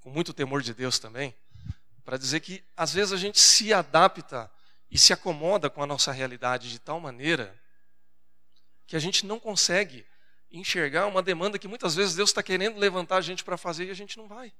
[0.00, 1.34] com muito temor de Deus também
[2.10, 4.50] para dizer que às vezes a gente se adapta
[4.90, 7.56] e se acomoda com a nossa realidade de tal maneira
[8.90, 10.04] que a gente não consegue
[10.50, 13.90] enxergar uma demanda que muitas vezes Deus está querendo levantar a gente para fazer e
[13.90, 14.52] a gente não vai.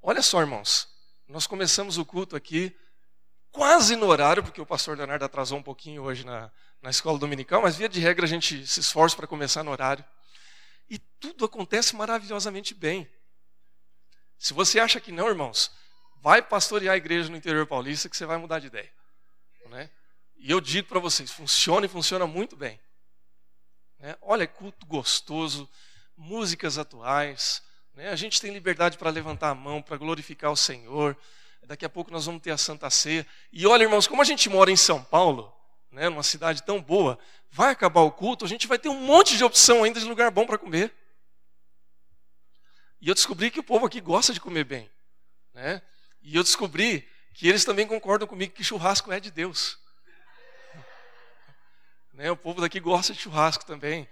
[0.00, 0.88] Olha só, irmãos,
[1.28, 2.74] nós começamos o culto aqui
[3.50, 6.50] quase no horário, porque o pastor Leonardo atrasou um pouquinho hoje na,
[6.80, 10.02] na escola dominical, mas via de regra a gente se esforça para começar no horário.
[10.88, 13.06] E tudo acontece maravilhosamente bem.
[14.38, 15.70] Se você acha que não, irmãos,
[16.22, 18.96] vai pastorear a igreja no interior paulista que você vai mudar de ideia.
[19.68, 19.90] Né?
[20.36, 22.78] E eu digo para vocês, funciona e funciona muito bem.
[23.98, 24.16] Né?
[24.22, 25.68] Olha, culto gostoso,
[26.16, 27.62] músicas atuais.
[27.94, 28.08] Né?
[28.08, 31.16] A gente tem liberdade para levantar a mão, para glorificar o Senhor.
[31.66, 33.26] Daqui a pouco nós vamos ter a Santa Ceia.
[33.52, 35.54] E olha, irmãos, como a gente mora em São Paulo,
[35.90, 37.18] né, numa cidade tão boa,
[37.50, 40.30] vai acabar o culto, a gente vai ter um monte de opção ainda de lugar
[40.30, 40.94] bom para comer.
[43.00, 44.90] E eu descobri que o povo aqui gosta de comer bem.
[45.52, 45.82] Né?
[46.22, 49.78] E eu descobri que eles também concordam comigo que churrasco é de Deus.
[52.12, 52.28] Né?
[52.32, 54.08] O povo daqui gosta de churrasco também.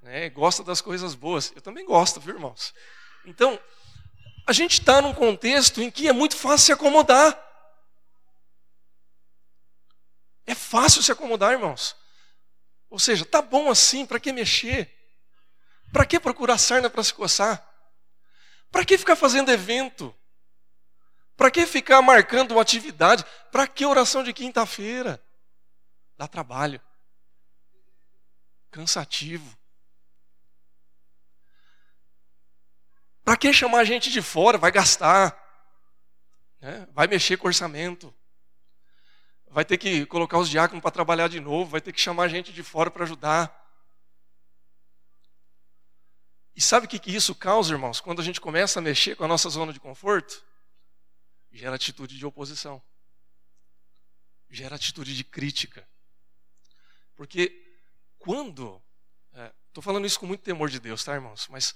[0.00, 0.30] Né?
[0.30, 1.52] Gosta das coisas boas.
[1.56, 2.72] Eu também gosto, viu, irmãos?
[3.24, 3.58] Então,
[4.46, 7.36] a gente está num contexto em que é muito fácil se acomodar.
[10.46, 11.96] É fácil se acomodar, irmãos.
[12.88, 14.88] Ou seja, tá bom assim, para que mexer?
[15.92, 17.60] Para que procurar sarna para se coçar?
[18.70, 20.14] Para que ficar fazendo evento?
[21.38, 23.24] Para que ficar marcando uma atividade?
[23.50, 25.18] Para que oração de quinta-feira?
[26.18, 26.78] Dá trabalho.
[28.70, 29.56] Cansativo.
[33.24, 34.58] Para que chamar gente de fora?
[34.58, 35.34] Vai gastar.
[36.60, 36.86] Né?
[36.92, 38.14] Vai mexer com orçamento
[39.50, 42.52] vai ter que colocar os diáconos para trabalhar de novo, vai ter que chamar gente
[42.52, 43.54] de fora para ajudar.
[46.54, 48.00] E sabe o que, que isso causa, irmãos?
[48.00, 50.44] Quando a gente começa a mexer com a nossa zona de conforto,
[51.50, 52.82] gera atitude de oposição,
[54.50, 55.88] gera atitude de crítica.
[57.14, 57.66] Porque
[58.18, 58.82] quando,
[59.68, 61.48] estou é, falando isso com muito temor de Deus, tá, irmãos?
[61.48, 61.74] Mas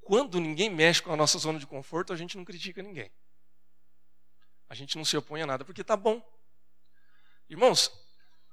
[0.00, 3.10] quando ninguém mexe com a nossa zona de conforto, a gente não critica ninguém.
[4.68, 6.22] A gente não se opõe a nada, porque tá bom.
[7.48, 7.90] Irmãos,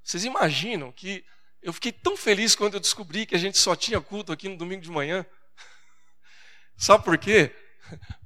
[0.04, 1.26] vocês imaginam que
[1.62, 4.58] eu fiquei tão feliz quando eu descobri que a gente só tinha culto aqui no
[4.58, 5.26] domingo de manhã?
[6.78, 7.56] Sabe por quê?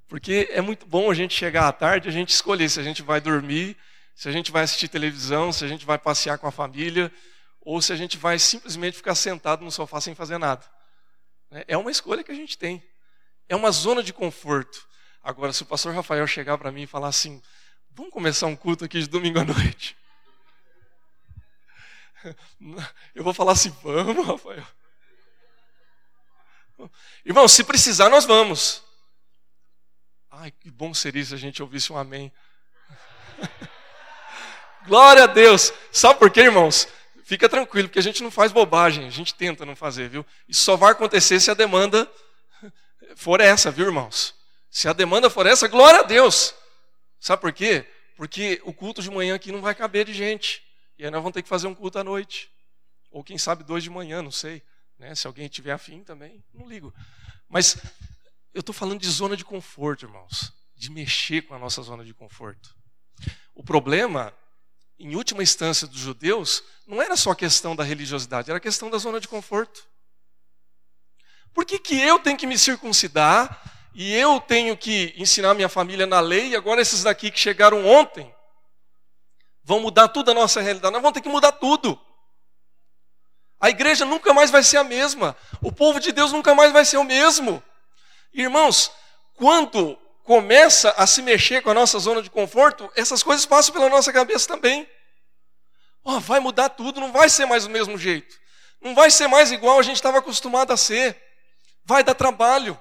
[0.07, 2.83] Porque é muito bom a gente chegar à tarde e a gente escolher se a
[2.83, 3.77] gente vai dormir,
[4.15, 7.11] se a gente vai assistir televisão, se a gente vai passear com a família,
[7.61, 10.65] ou se a gente vai simplesmente ficar sentado no sofá sem fazer nada.
[11.67, 12.81] É uma escolha que a gente tem.
[13.49, 14.87] É uma zona de conforto.
[15.21, 17.41] Agora, se o pastor Rafael chegar para mim e falar assim:
[17.91, 19.97] vamos começar um culto aqui de domingo à noite.
[23.13, 24.65] Eu vou falar assim, vamos, Rafael.
[27.25, 28.86] Irmão, se precisar, nós vamos.
[30.39, 32.31] Ai, que bom seria se a gente ouvisse um amém.
[34.85, 35.73] Glória a Deus.
[35.91, 36.87] Sabe por quê, irmãos?
[37.23, 40.23] Fica tranquilo, porque a gente não faz bobagem, a gente tenta não fazer, viu?
[40.47, 42.07] Isso só vai acontecer se a demanda
[43.15, 44.35] for essa, viu, irmãos?
[44.69, 46.53] Se a demanda for essa, glória a Deus.
[47.19, 47.87] Sabe por quê?
[48.15, 50.61] Porque o culto de manhã aqui não vai caber de gente.
[50.99, 52.47] E aí nós vamos ter que fazer um culto à noite.
[53.09, 54.61] Ou quem sabe dois de manhã, não sei.
[54.99, 55.15] Né?
[55.15, 56.93] Se alguém tiver afim também, não ligo.
[57.49, 57.75] Mas
[58.57, 60.51] eu estou falando de zona de conforto, irmãos.
[60.75, 62.75] De mexer com a nossa zona de conforto.
[63.53, 64.33] o problema,
[64.97, 68.89] em última instância, dos judeus, não era só a questão da religiosidade, era a questão
[68.89, 69.87] da zona de conforto.
[71.53, 76.07] Por que, que eu tenho que me circuncidar e eu tenho que ensinar minha família
[76.07, 78.33] na lei e agora esses daqui que chegaram ontem
[79.63, 80.93] vão mudar tudo a nossa realidade?
[80.93, 81.99] Nós vamos ter que mudar tudo.
[83.59, 85.37] A igreja nunca mais vai ser a mesma.
[85.61, 87.63] O povo de Deus nunca mais vai ser o mesmo.
[88.41, 88.91] Irmãos,
[89.33, 93.89] quando começa a se mexer com a nossa zona de conforto, essas coisas passam pela
[93.89, 94.87] nossa cabeça também.
[96.03, 98.39] Oh, vai mudar tudo, não vai ser mais do mesmo jeito.
[98.79, 101.19] Não vai ser mais igual a gente estava acostumado a ser.
[101.83, 102.79] Vai dar trabalho.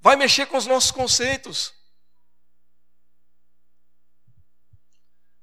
[0.00, 1.72] Vai mexer com os nossos conceitos.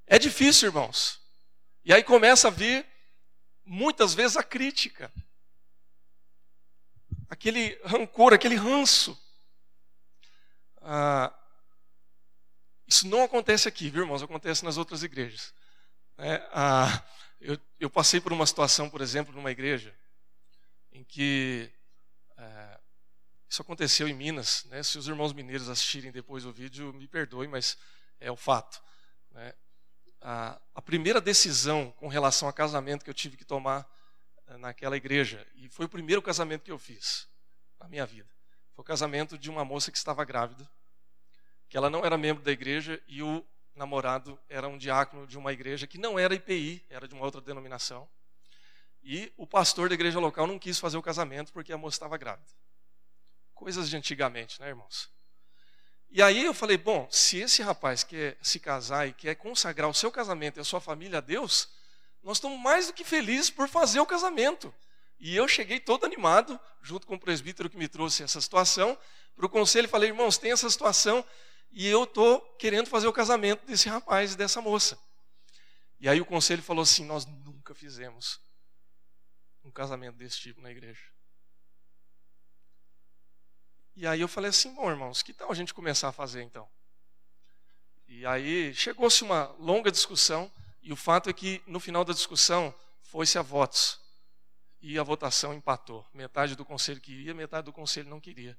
[0.06, 1.22] É difícil, irmãos.
[1.86, 2.86] E aí começa a vir,
[3.66, 5.10] muitas vezes, a crítica.
[7.30, 9.18] Aquele rancor, aquele ranço.
[10.82, 11.34] Ah,
[12.88, 14.24] isso não acontece aqui, viu, irmãos?
[14.24, 15.54] Acontece nas outras igrejas.
[16.18, 17.04] É, ah,
[17.40, 19.94] eu, eu, passei por uma situação, por exemplo, numa igreja,
[20.92, 21.70] em que
[22.38, 22.80] é,
[23.50, 24.66] isso aconteceu em Minas.
[24.66, 24.82] Né?
[24.84, 27.78] Se os irmãos mineiros assistirem depois o vídeo, me perdoem, mas
[28.20, 28.82] é o fato.
[29.32, 29.54] Né?
[30.22, 33.88] A, a, primeira decisão com relação a casamento que eu tive que tomar
[34.60, 37.28] naquela igreja, e foi o primeiro casamento que eu fiz
[37.80, 38.30] na minha vida,
[38.74, 40.70] foi o casamento de uma moça que estava grávida
[41.70, 45.52] que ela não era membro da igreja e o namorado era um diácono de uma
[45.54, 48.08] igreja que não era IPI, era de uma outra denominação.
[49.04, 52.18] E o pastor da igreja local não quis fazer o casamento porque a moça estava
[52.18, 52.50] grávida.
[53.54, 55.10] Coisas de antigamente, né, irmãos?
[56.10, 59.94] E aí eu falei, bom, se esse rapaz quer se casar e quer consagrar o
[59.94, 61.70] seu casamento e a sua família a Deus,
[62.24, 64.74] nós estamos mais do que felizes por fazer o casamento.
[65.20, 68.98] E eu cheguei todo animado, junto com o presbítero que me trouxe essa situação,
[69.36, 71.26] para o conselho e falei, irmãos, tem essa situação,
[71.72, 75.00] e eu estou querendo fazer o casamento desse rapaz e dessa moça.
[76.00, 78.40] E aí o conselho falou assim: Nós nunca fizemos
[79.64, 81.02] um casamento desse tipo na igreja.
[83.96, 86.70] E aí eu falei assim: Bom, irmãos, que tal a gente começar a fazer então?
[88.08, 90.52] E aí chegou-se uma longa discussão,
[90.88, 94.00] e o fato é que no final da discussão foi-se a votos.
[94.80, 96.08] E a votação empatou.
[96.14, 98.58] Metade do conselho queria, metade do conselho não queria.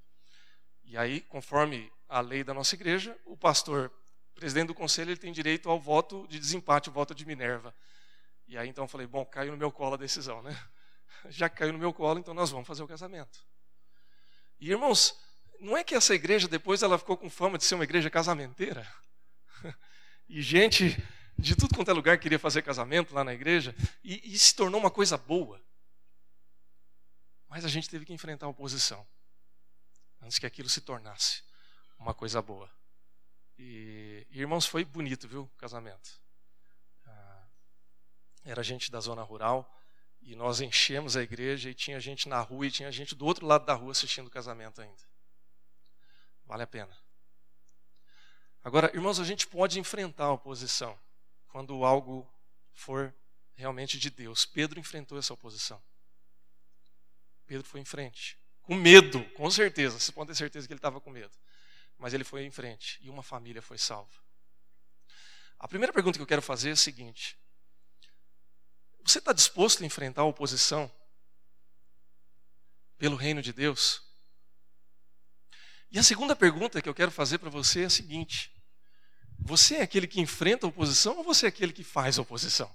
[0.84, 3.90] E aí, conforme a lei da nossa igreja, o pastor,
[4.34, 7.74] presidente do conselho, ele tem direito ao voto de desempate, o voto de Minerva.
[8.46, 10.54] E aí então eu falei, bom, caiu no meu colo a decisão, né?
[11.30, 13.42] Já caiu no meu colo, então nós vamos fazer o casamento.
[14.60, 15.18] E irmãos,
[15.58, 18.86] não é que essa igreja depois ela ficou com fama de ser uma igreja casamenteira?
[20.30, 20.94] E gente
[21.38, 24.80] de tudo quanto é lugar queria fazer casamento lá na igreja, e, e se tornou
[24.80, 25.62] uma coisa boa.
[27.48, 29.06] Mas a gente teve que enfrentar a oposição
[30.20, 31.42] antes que aquilo se tornasse
[31.98, 32.68] uma coisa boa.
[33.56, 36.20] E, irmãos, foi bonito, viu, o casamento.
[37.06, 37.46] Ah,
[38.44, 39.72] era gente da zona rural
[40.20, 43.46] e nós enchemos a igreja e tinha gente na rua e tinha gente do outro
[43.46, 45.02] lado da rua assistindo o casamento ainda.
[46.44, 46.96] Vale a pena.
[48.62, 50.98] Agora, irmãos, a gente pode enfrentar a oposição
[51.48, 52.28] quando algo
[52.72, 53.14] for
[53.54, 54.46] realmente de Deus.
[54.46, 55.82] Pedro enfrentou essa oposição.
[57.46, 58.38] Pedro foi em frente.
[58.62, 59.98] Com medo, com certeza.
[59.98, 61.36] Vocês podem ter certeza que ele estava com medo.
[61.98, 64.12] Mas ele foi em frente e uma família foi salva.
[65.58, 67.36] A primeira pergunta que eu quero fazer é a seguinte:
[69.04, 70.90] Você está disposto a enfrentar a oposição
[72.96, 74.02] pelo reino de Deus?
[75.90, 78.52] E a segunda pergunta que eu quero fazer para você é a seguinte:
[79.38, 82.74] Você é aquele que enfrenta a oposição ou você é aquele que faz a oposição?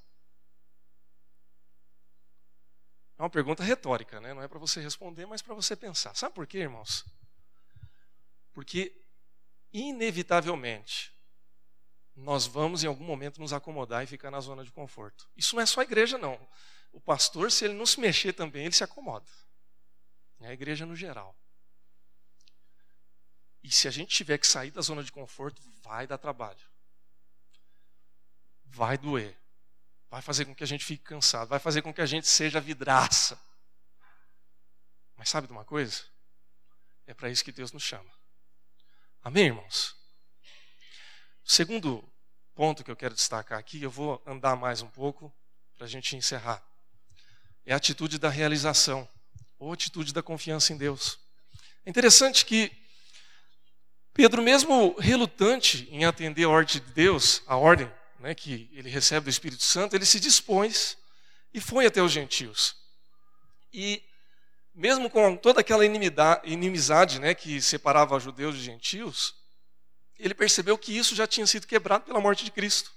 [3.17, 4.33] É uma pergunta retórica, né?
[4.33, 6.15] não é para você responder, mas para você pensar.
[6.15, 7.05] Sabe por quê, irmãos?
[8.53, 8.95] Porque,
[9.71, 11.13] inevitavelmente,
[12.15, 15.29] nós vamos em algum momento nos acomodar e ficar na zona de conforto.
[15.35, 16.39] Isso não é só a igreja, não.
[16.91, 19.25] O pastor, se ele não se mexer também, ele se acomoda.
[20.39, 21.35] É a igreja no geral.
[23.63, 26.59] E se a gente tiver que sair da zona de conforto, vai dar trabalho.
[28.65, 29.37] Vai doer
[30.13, 32.61] vai fazer com que a gente fique cansado, vai fazer com que a gente seja
[32.61, 33.35] vidraça.
[35.15, 36.03] Mas sabe de uma coisa?
[37.07, 38.11] É para isso que Deus nos chama.
[39.23, 39.95] Amém, irmãos?
[41.43, 42.07] O segundo
[42.53, 45.33] ponto que eu quero destacar aqui, eu vou andar mais um pouco
[45.75, 46.63] para a gente encerrar.
[47.65, 49.09] É a atitude da realização,
[49.57, 51.19] ou atitude da confiança em Deus.
[51.83, 52.71] É interessante que
[54.13, 59.23] Pedro, mesmo relutante em atender a ordem de Deus, a ordem né, que ele recebe
[59.23, 60.95] do Espírito Santo, ele se dispôs
[61.51, 62.75] e foi até os gentios.
[63.73, 64.03] E
[64.75, 69.33] mesmo com toda aquela inimizade né, que separava judeus de gentios,
[70.19, 72.91] ele percebeu que isso já tinha sido quebrado pela morte de Cristo.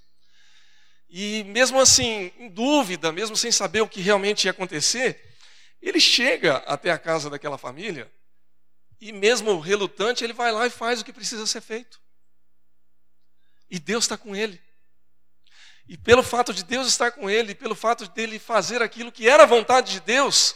[1.08, 5.34] E mesmo assim, em dúvida, mesmo sem saber o que realmente ia acontecer,
[5.80, 8.10] ele chega até a casa daquela família
[9.00, 12.00] e, mesmo relutante, ele vai lá e faz o que precisa ser feito.
[13.70, 14.60] E Deus está com ele.
[15.88, 19.44] E pelo fato de Deus estar com ele, pelo fato dele fazer aquilo que era
[19.44, 20.54] a vontade de Deus,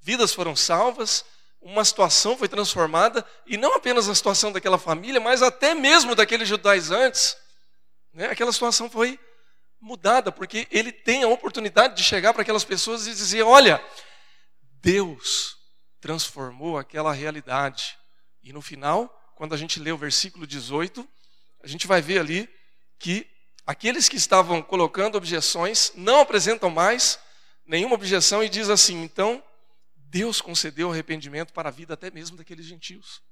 [0.00, 1.24] vidas foram salvas,
[1.60, 6.48] uma situação foi transformada, e não apenas a situação daquela família, mas até mesmo daqueles
[6.48, 7.36] judaizantes.
[8.12, 8.26] Né?
[8.26, 9.18] Aquela situação foi
[9.80, 13.84] mudada, porque ele tem a oportunidade de chegar para aquelas pessoas e dizer: olha,
[14.80, 15.56] Deus
[16.02, 17.96] transformou aquela realidade.
[18.42, 21.08] E no final, quando a gente lê o versículo 18,
[21.62, 22.52] a gente vai ver ali
[22.98, 23.24] que
[23.64, 27.20] aqueles que estavam colocando objeções não apresentam mais
[27.64, 29.42] nenhuma objeção e diz assim: então,
[29.94, 33.22] Deus concedeu arrependimento para a vida até mesmo daqueles gentios.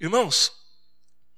[0.00, 0.50] Irmãos,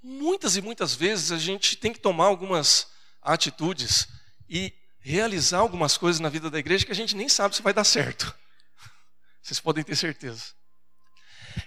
[0.01, 2.89] muitas e muitas vezes a gente tem que tomar algumas
[3.21, 4.07] atitudes
[4.49, 4.73] e
[5.07, 7.85] realizar algumas coisas na vida da igreja que a gente nem sabe se vai dar
[7.85, 8.37] certo.
[9.41, 10.47] Vocês podem ter certeza.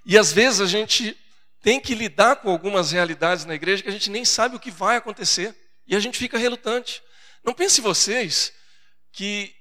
[0.05, 1.17] E às vezes a gente
[1.61, 4.69] tem que lidar com algumas realidades na igreja que a gente nem sabe o que
[4.69, 5.55] vai acontecer.
[5.87, 7.01] E a gente fica relutante.
[7.41, 8.51] Não pense vocês
[9.13, 9.55] que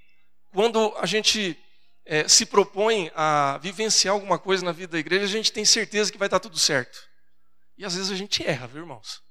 [0.53, 1.57] quando a gente
[2.05, 6.11] é, se propõe a vivenciar alguma coisa na vida da igreja, a gente tem certeza
[6.11, 6.99] que vai estar tudo certo.
[7.77, 9.23] E às vezes a gente erra, viu, irmãos?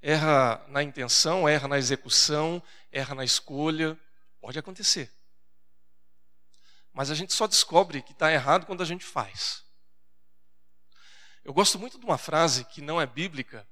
[0.00, 3.98] Erra na intenção, erra na execução, erra na escolha.
[4.40, 5.12] Pode acontecer.
[6.92, 9.64] Mas a gente só descobre que está errado quando a gente faz.
[11.44, 13.66] Eu gosto muito de uma frase que não é bíblica.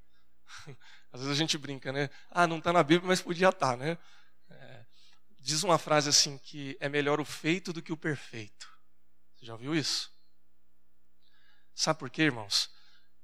[1.12, 2.11] Às vezes a gente brinca, né?
[2.31, 3.99] Ah, não está na Bíblia, mas podia estar, tá, né?
[4.49, 4.85] É,
[5.41, 8.68] diz uma frase assim que é melhor o feito do que o perfeito.
[9.35, 10.11] Você já ouviu isso?
[11.74, 12.70] Sabe por quê, irmãos?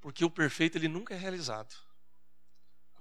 [0.01, 1.75] Porque o perfeito ele nunca é realizado.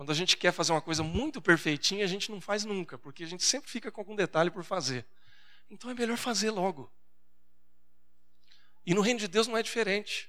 [0.02, 3.24] Quando a gente quer fazer uma coisa muito perfeitinha, a gente não faz nunca, porque
[3.24, 5.06] a gente sempre fica com algum detalhe por fazer.
[5.70, 6.92] Então é melhor fazer logo.
[8.84, 10.28] E no reino de Deus não é diferente.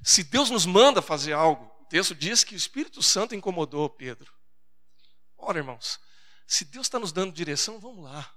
[0.00, 4.32] Se Deus nos manda fazer algo, o texto diz que o Espírito Santo incomodou Pedro.
[5.36, 5.98] Ora, irmãos,
[6.46, 8.32] se Deus está nos dando direção, vamos lá.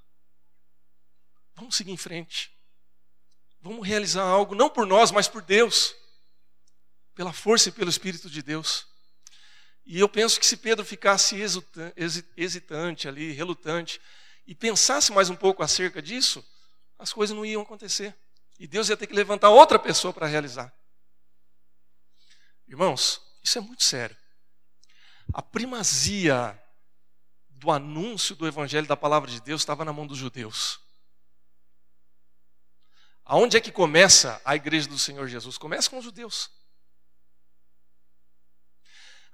[1.54, 2.52] Vamos seguir em frente.
[3.62, 5.94] Vamos realizar algo, não por nós, mas por Deus.
[7.14, 8.88] Pela força e pelo Espírito de Deus.
[9.90, 11.38] E eu penso que se Pedro ficasse
[12.36, 14.02] hesitante ali, relutante,
[14.46, 16.46] e pensasse mais um pouco acerca disso,
[17.00, 18.14] as coisas não iam acontecer.
[18.60, 20.74] E Deus ia ter que levantar outra pessoa para realizar.
[22.68, 24.16] Irmãos, isso é muito sério.
[25.34, 26.62] A primazia
[27.50, 30.82] do anúncio do evangelho da palavra de Deus estava na mão dos judeus.
[33.24, 35.58] Aonde é que começa a igreja do Senhor Jesus?
[35.58, 36.52] Começa com os judeus.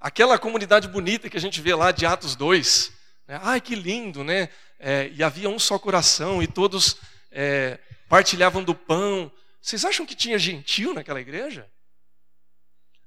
[0.04, 2.92] Aquela comunidade bonita que a gente vê lá de Atos 2,
[3.28, 3.40] né?
[3.42, 4.50] ai que lindo, né?
[4.84, 6.98] é, e havia um só coração, e todos
[7.32, 7.80] é,
[8.10, 9.32] partilhavam do pão.
[9.62, 11.66] Vocês acham que tinha gentil naquela igreja?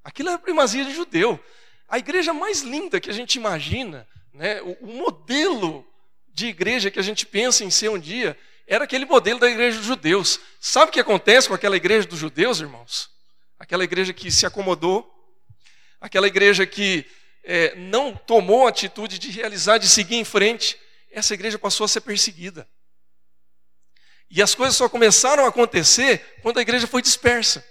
[0.03, 1.39] Aquilo era primazia de judeu.
[1.87, 5.85] A igreja mais linda que a gente imagina, né, o, o modelo
[6.33, 8.35] de igreja que a gente pensa em ser um dia,
[8.65, 10.39] era aquele modelo da igreja dos judeus.
[10.59, 13.07] Sabe o que acontece com aquela igreja dos judeus, irmãos?
[13.59, 15.07] Aquela igreja que se acomodou,
[15.99, 17.05] aquela igreja que
[17.43, 20.77] é, não tomou a atitude de realizar, de seguir em frente,
[21.11, 22.67] essa igreja passou a ser perseguida.
[24.29, 27.65] E as coisas só começaram a acontecer quando a igreja foi dispersa.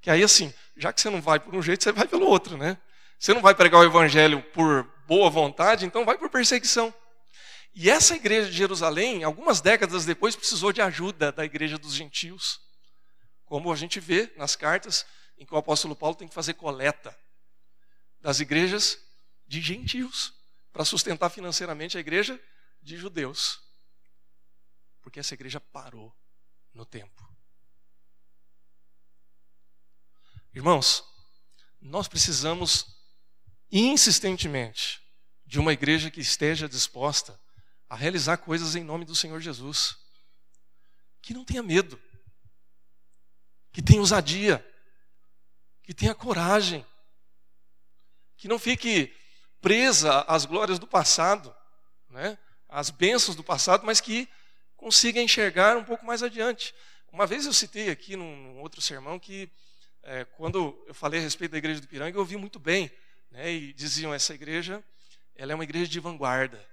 [0.00, 2.56] Que aí, assim, já que você não vai por um jeito, você vai pelo outro,
[2.56, 2.78] né?
[3.18, 6.94] Você não vai pregar o evangelho por boa vontade, então vai por perseguição.
[7.74, 12.60] E essa igreja de Jerusalém, algumas décadas depois, precisou de ajuda da igreja dos gentios.
[13.44, 15.04] Como a gente vê nas cartas
[15.36, 17.14] em que o apóstolo Paulo tem que fazer coleta
[18.20, 18.98] das igrejas
[19.46, 20.34] de gentios
[20.72, 22.40] para sustentar financeiramente a igreja
[22.82, 23.60] de judeus.
[25.00, 26.14] Porque essa igreja parou
[26.74, 27.26] no tempo.
[30.54, 31.04] Irmãos,
[31.80, 32.86] nós precisamos
[33.70, 35.00] insistentemente
[35.46, 37.40] de uma igreja que esteja disposta
[37.88, 39.96] a realizar coisas em nome do Senhor Jesus.
[41.22, 42.00] Que não tenha medo,
[43.72, 44.64] que tenha ousadia,
[45.82, 46.84] que tenha coragem,
[48.38, 49.14] que não fique
[49.60, 51.54] presa às glórias do passado,
[52.08, 52.38] né?
[52.66, 54.26] as bênçãos do passado, mas que
[54.76, 56.74] consiga enxergar um pouco mais adiante.
[57.12, 59.50] Uma vez eu citei aqui num outro sermão que
[60.02, 62.90] é, quando eu falei a respeito da igreja do Piranga, eu ouvi muito bem,
[63.30, 64.82] né, e diziam essa igreja,
[65.34, 66.66] ela é uma igreja de vanguarda.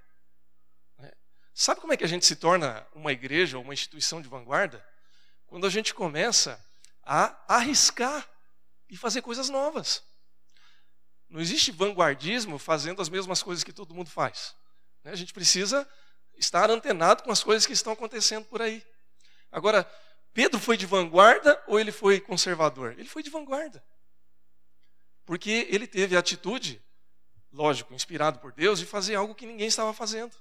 [0.98, 1.12] Né?
[1.52, 4.82] Sabe como é que a gente se torna uma igreja ou uma instituição de vanguarda?
[5.46, 6.62] quando a gente começa
[7.02, 8.28] a arriscar
[8.88, 10.02] e fazer coisas novas.
[11.28, 14.54] Não existe vanguardismo fazendo as mesmas coisas que todo mundo faz.
[15.02, 15.10] Né?
[15.12, 15.88] A gente precisa
[16.36, 18.84] estar antenado com as coisas que estão acontecendo por aí.
[19.50, 19.84] Agora,
[20.32, 22.92] Pedro foi de vanguarda ou ele foi conservador?
[22.92, 23.82] Ele foi de vanguarda.
[25.24, 26.80] Porque ele teve a atitude,
[27.52, 30.36] lógico, inspirado por Deus, de fazer algo que ninguém estava fazendo.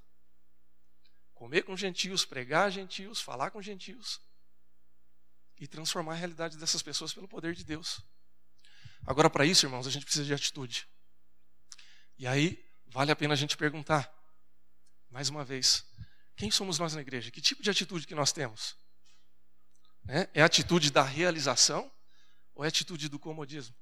[1.33, 4.21] Comer com gentios, pregar gentios, falar com gentios
[5.57, 8.01] e transformar a realidade dessas pessoas pelo poder de Deus.
[9.05, 10.87] Agora, para isso, irmãos, a gente precisa de atitude.
[12.17, 14.11] E aí, vale a pena a gente perguntar,
[15.09, 15.85] mais uma vez,
[16.35, 17.29] quem somos nós na igreja?
[17.29, 18.75] Que tipo de atitude que nós temos?
[20.07, 21.91] É, é a atitude da realização
[22.53, 23.75] ou é a atitude do comodismo?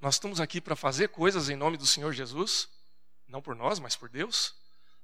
[0.00, 2.68] Nós estamos aqui para fazer coisas em nome do Senhor Jesus,
[3.26, 4.54] não por nós, mas por Deus?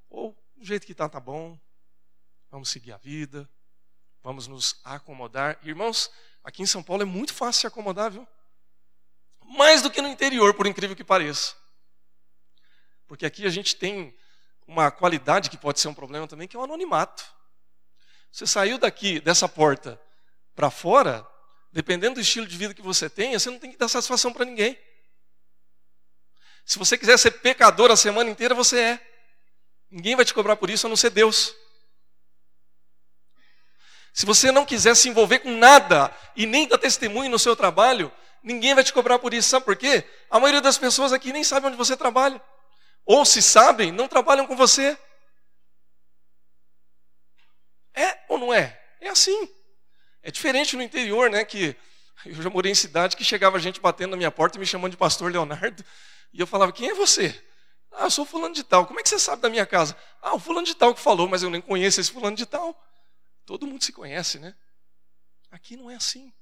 [0.09, 1.59] Ou do jeito que está, está bom,
[2.51, 3.49] vamos seguir a vida,
[4.23, 5.59] vamos nos acomodar.
[5.63, 6.11] Irmãos,
[6.45, 8.29] aqui em São Paulo é muito fácil se acomodar, viu?
[9.43, 11.57] Mais do que no interior, por incrível que pareça.
[13.07, 14.15] Porque aqui a gente tem
[14.67, 17.25] uma qualidade que pode ser um problema também, que é o anonimato.
[18.31, 20.01] Você saiu daqui, dessa porta,
[20.55, 21.27] para fora,
[21.73, 24.45] dependendo do estilo de vida que você tenha, você não tem que dar satisfação para
[24.45, 24.79] ninguém.
[26.65, 29.11] Se você quiser ser pecador a semana inteira, você é.
[29.91, 31.55] Ninguém vai te cobrar por isso a não ser Deus.
[34.15, 38.13] Se você não quiser se envolver com nada e nem dar testemunho no seu trabalho,
[38.45, 39.49] ninguém vai te cobrar por isso.
[39.49, 40.05] Sabe por quê?
[40.31, 42.41] A maioria das pessoas aqui nem sabe onde você trabalha.
[43.05, 44.97] Ou se sabem, não trabalham com você.
[47.93, 48.81] É ou não é?
[49.01, 49.49] É assim.
[50.23, 51.45] É diferente no interior, né?
[51.45, 51.77] Que
[52.25, 54.93] eu já morei em cidade que chegava gente batendo na minha porta e me chamando
[54.93, 55.85] de pastor Leonardo.
[56.33, 57.45] E eu falava, quem é você?
[57.91, 58.87] Ah, eu sou fulano de tal.
[58.87, 59.97] Como é que você sabe da minha casa?
[60.23, 62.81] Ah, o fulano de tal que falou, mas eu nem conheço esse fulano de tal.
[63.45, 64.57] Todo mundo se conhece, né?
[65.51, 66.33] Aqui não é assim.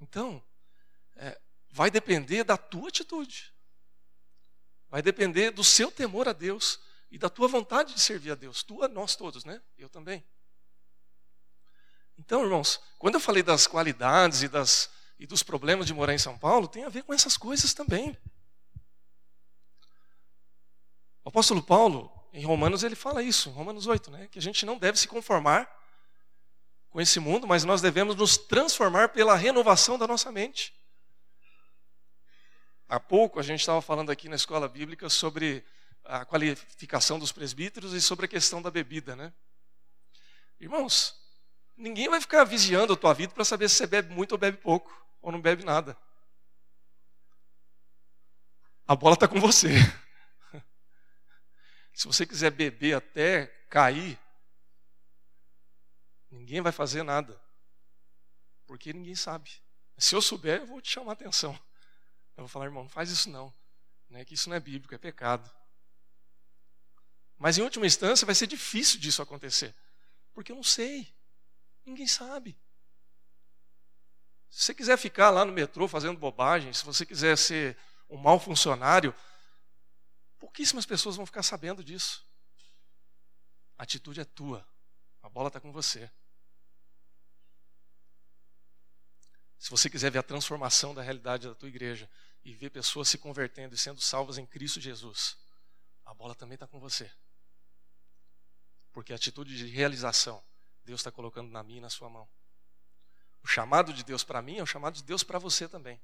[0.00, 0.42] Então,
[1.16, 3.52] é, vai depender da tua atitude.
[4.88, 8.62] Vai depender do seu temor a Deus e da tua vontade de servir a Deus.
[8.62, 9.62] Tua, nós todos, né?
[9.76, 10.24] Eu também.
[12.18, 16.18] Então, irmãos, quando eu falei das qualidades e, das, e dos problemas de morar em
[16.18, 18.16] São Paulo, tem a ver com essas coisas também.
[21.24, 24.28] O apóstolo Paulo, em Romanos, ele fala isso, Romanos 8, né?
[24.28, 25.70] que a gente não deve se conformar
[26.88, 30.74] com esse mundo, mas nós devemos nos transformar pela renovação da nossa mente.
[32.88, 35.64] Há pouco a gente estava falando aqui na escola bíblica sobre
[36.04, 39.32] a qualificação dos presbíteros e sobre a questão da bebida, né?
[40.60, 41.16] Irmãos,
[41.76, 44.58] ninguém vai ficar vigiando a tua vida para saber se você bebe muito ou bebe
[44.58, 45.96] pouco, ou não bebe nada.
[48.86, 49.70] A bola está com você.
[51.92, 54.18] Se você quiser beber até cair,
[56.30, 57.40] ninguém vai fazer nada.
[58.66, 59.50] Porque ninguém sabe.
[59.98, 61.52] Se eu souber, eu vou te chamar a atenção.
[62.36, 63.52] Eu vou falar, irmão, não faz isso não.
[64.08, 64.24] Né?
[64.24, 65.50] Que isso não é bíblico, é pecado.
[67.38, 69.74] Mas em última instância vai ser difícil disso acontecer.
[70.32, 71.12] Porque eu não sei.
[71.84, 72.58] Ninguém sabe.
[74.48, 77.76] Se você quiser ficar lá no metrô fazendo bobagem, se você quiser ser
[78.08, 79.14] um mau funcionário,
[80.42, 82.26] pouquíssimas pessoas vão ficar sabendo disso.
[83.78, 84.66] A atitude é tua.
[85.22, 86.10] A bola está com você.
[89.56, 92.10] Se você quiser ver a transformação da realidade da tua igreja
[92.44, 95.38] e ver pessoas se convertendo e sendo salvas em Cristo Jesus,
[96.04, 97.08] a bola também está com você.
[98.92, 100.42] Porque a atitude de realização,
[100.84, 102.28] Deus está colocando na minha e na sua mão.
[103.44, 106.02] O chamado de Deus para mim é o chamado de Deus para você também.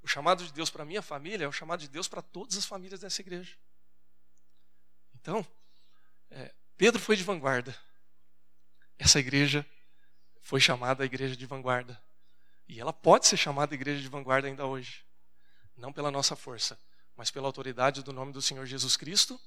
[0.00, 2.64] O chamado de Deus para minha família é o chamado de Deus para todas as
[2.64, 3.58] famílias dessa igreja.
[5.22, 5.46] Então,
[6.30, 7.74] é, Pedro foi de vanguarda.
[8.98, 9.64] Essa igreja
[10.42, 12.00] foi chamada a igreja de vanguarda.
[12.68, 15.04] E ela pode ser chamada igreja de vanguarda ainda hoje.
[15.76, 16.78] Não pela nossa força,
[17.16, 19.40] mas pela autoridade do nome do Senhor Jesus Cristo,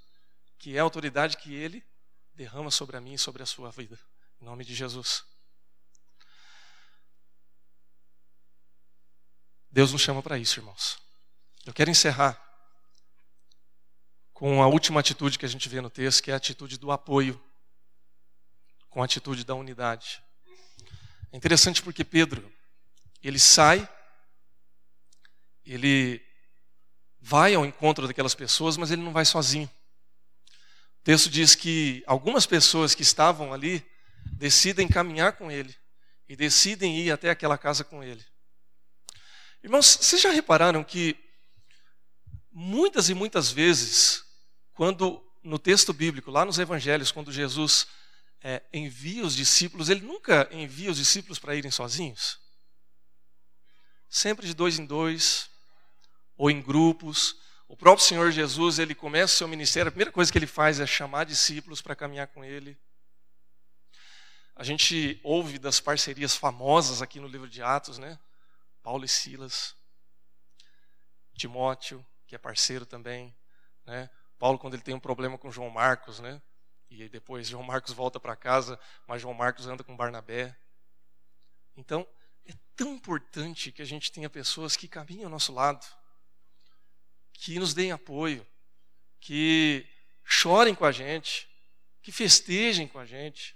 [0.57, 1.85] que é a autoridade que ele
[2.33, 3.99] derrama sobre a mim e sobre a sua vida.
[4.41, 5.25] Em nome de Jesus.
[9.69, 10.97] Deus nos chama para isso, irmãos.
[11.65, 12.44] Eu quero encerrar
[14.35, 16.91] com a última atitude que a gente vê no texto, que é a atitude do
[16.91, 17.41] apoio,
[18.89, 20.21] com a atitude da unidade.
[21.31, 22.51] É interessante porque Pedro,
[23.23, 23.87] ele sai,
[25.65, 26.21] ele
[27.17, 29.71] vai ao encontro daquelas pessoas, mas ele não vai sozinho.
[30.99, 33.89] O texto diz que algumas pessoas que estavam ali
[34.33, 35.73] decidem caminhar com ele
[36.27, 38.23] e decidem ir até aquela casa com ele.
[39.63, 41.17] Irmãos, vocês já repararam que
[42.51, 44.24] muitas e muitas vezes,
[44.75, 47.87] quando no texto bíblico, lá nos evangelhos, quando Jesus
[48.43, 52.39] é, envia os discípulos, ele nunca envia os discípulos para irem sozinhos.
[54.09, 55.49] Sempre de dois em dois,
[56.37, 57.37] ou em grupos.
[57.67, 60.79] O próprio Senhor Jesus, ele começa o seu ministério, a primeira coisa que ele faz
[60.79, 62.77] é chamar discípulos para caminhar com ele.
[64.55, 68.19] A gente ouve das parcerias famosas aqui no livro de Atos, né?
[68.81, 69.75] Paulo e Silas,
[71.33, 73.35] Timóteo, que é parceiro também,
[73.85, 74.09] né?
[74.37, 76.41] Paulo quando ele tem um problema com João Marcos, né?
[76.89, 80.55] E depois João Marcos volta para casa, mas João Marcos anda com Barnabé.
[81.75, 82.07] Então,
[82.45, 85.85] é tão importante que a gente tenha pessoas que caminhem ao nosso lado,
[87.33, 88.45] que nos deem apoio,
[89.19, 89.87] que
[90.23, 91.49] chorem com a gente,
[92.01, 93.55] que festejem com a gente,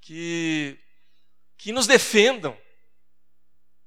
[0.00, 0.78] que,
[1.56, 2.58] que nos defendam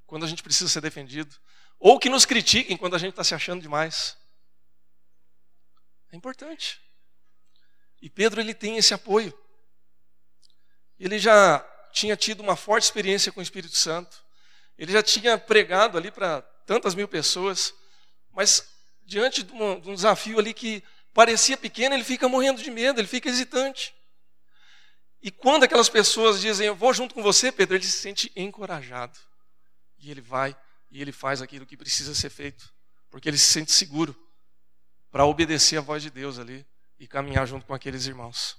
[0.05, 1.35] quando a gente precisa ser defendido,
[1.79, 4.17] ou que nos critiquem quando a gente está se achando demais.
[6.11, 6.81] É importante.
[8.01, 9.37] E Pedro ele tem esse apoio.
[10.99, 11.59] Ele já
[11.91, 14.23] tinha tido uma forte experiência com o Espírito Santo.
[14.77, 17.73] Ele já tinha pregado ali para tantas mil pessoas,
[18.31, 18.67] mas
[19.03, 20.83] diante de um, de um desafio ali que
[21.13, 23.95] parecia pequeno, ele fica morrendo de medo, ele fica hesitante.
[25.21, 29.17] E quando aquelas pessoas dizem, eu vou junto com você, Pedro, ele se sente encorajado.
[29.97, 30.55] E ele vai
[30.91, 32.71] e ele faz aquilo que precisa ser feito,
[33.09, 34.15] porque ele se sente seguro
[35.11, 36.65] para obedecer a voz de Deus ali
[36.99, 38.57] e caminhar junto com aqueles irmãos.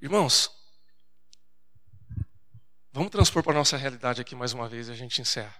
[0.00, 0.50] Irmãos,
[2.92, 5.54] vamos transpor para a nossa realidade aqui mais uma vez e a gente encerra.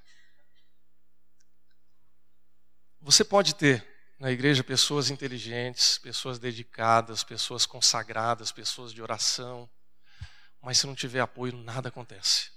[3.00, 3.86] Você pode ter
[4.18, 9.68] na igreja pessoas inteligentes, pessoas dedicadas, pessoas consagradas, pessoas de oração,
[10.60, 12.50] mas se não tiver apoio, nada acontece.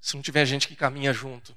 [0.00, 1.56] Se não tiver gente que caminha junto,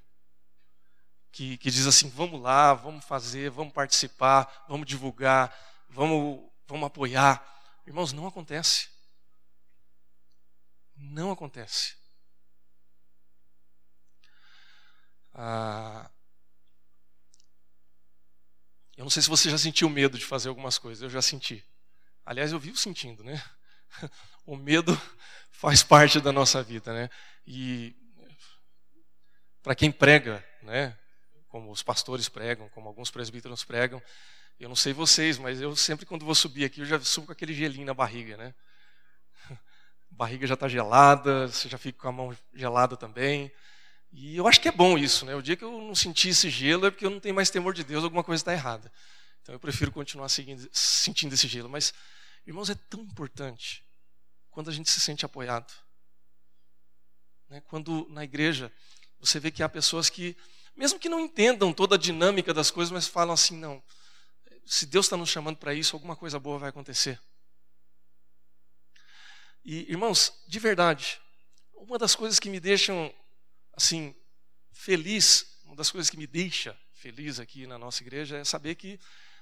[1.31, 5.55] que, que diz assim: vamos lá, vamos fazer, vamos participar, vamos divulgar,
[5.89, 7.43] vamos, vamos apoiar.
[7.85, 8.89] Irmãos, não acontece.
[10.95, 11.97] Não acontece.
[15.33, 16.09] Ah,
[18.97, 21.63] eu não sei se você já sentiu medo de fazer algumas coisas, eu já senti.
[22.25, 23.41] Aliás, eu vivo sentindo, né?
[24.45, 24.99] O medo
[25.51, 27.09] faz parte da nossa vida, né?
[27.45, 27.95] E
[29.61, 30.97] para quem prega, né?
[31.49, 34.01] Como os pastores pregam, como alguns presbíteros pregam.
[34.59, 37.33] Eu não sei vocês, mas eu sempre quando vou subir aqui, eu já subo com
[37.33, 38.53] aquele gelinho na barriga, né?
[39.49, 39.55] A
[40.11, 43.51] barriga já está gelada, você já fica com a mão gelada também.
[44.11, 45.35] E eu acho que é bom isso, né?
[45.35, 47.73] O dia que eu não sentir esse gelo é porque eu não tenho mais temor
[47.73, 48.91] de Deus, alguma coisa está errada.
[49.41, 51.69] Então eu prefiro continuar seguindo, sentindo esse gelo.
[51.69, 51.93] Mas,
[52.45, 53.83] irmãos, é tão importante
[54.51, 55.71] quando a gente se sente apoiado.
[57.49, 57.61] Né?
[57.61, 58.71] Quando na igreja
[59.19, 60.35] você vê que há pessoas que
[60.79, 63.83] mesmo que não entendam toda a dinâmica das coisas, mas falam assim: não,
[64.65, 67.21] se Deus está nos chamando para isso, alguma coisa boa vai acontecer.
[69.65, 71.19] E, irmãos, de verdade,
[71.73, 73.13] uma das coisas que me deixam,
[73.73, 74.15] assim,
[74.71, 78.97] feliz, uma das coisas que me deixa feliz aqui na nossa igreja é saber que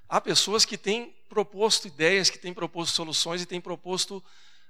[0.09, 4.25] há pessoas que têm proposto ideias, que têm proposto soluções e têm proposto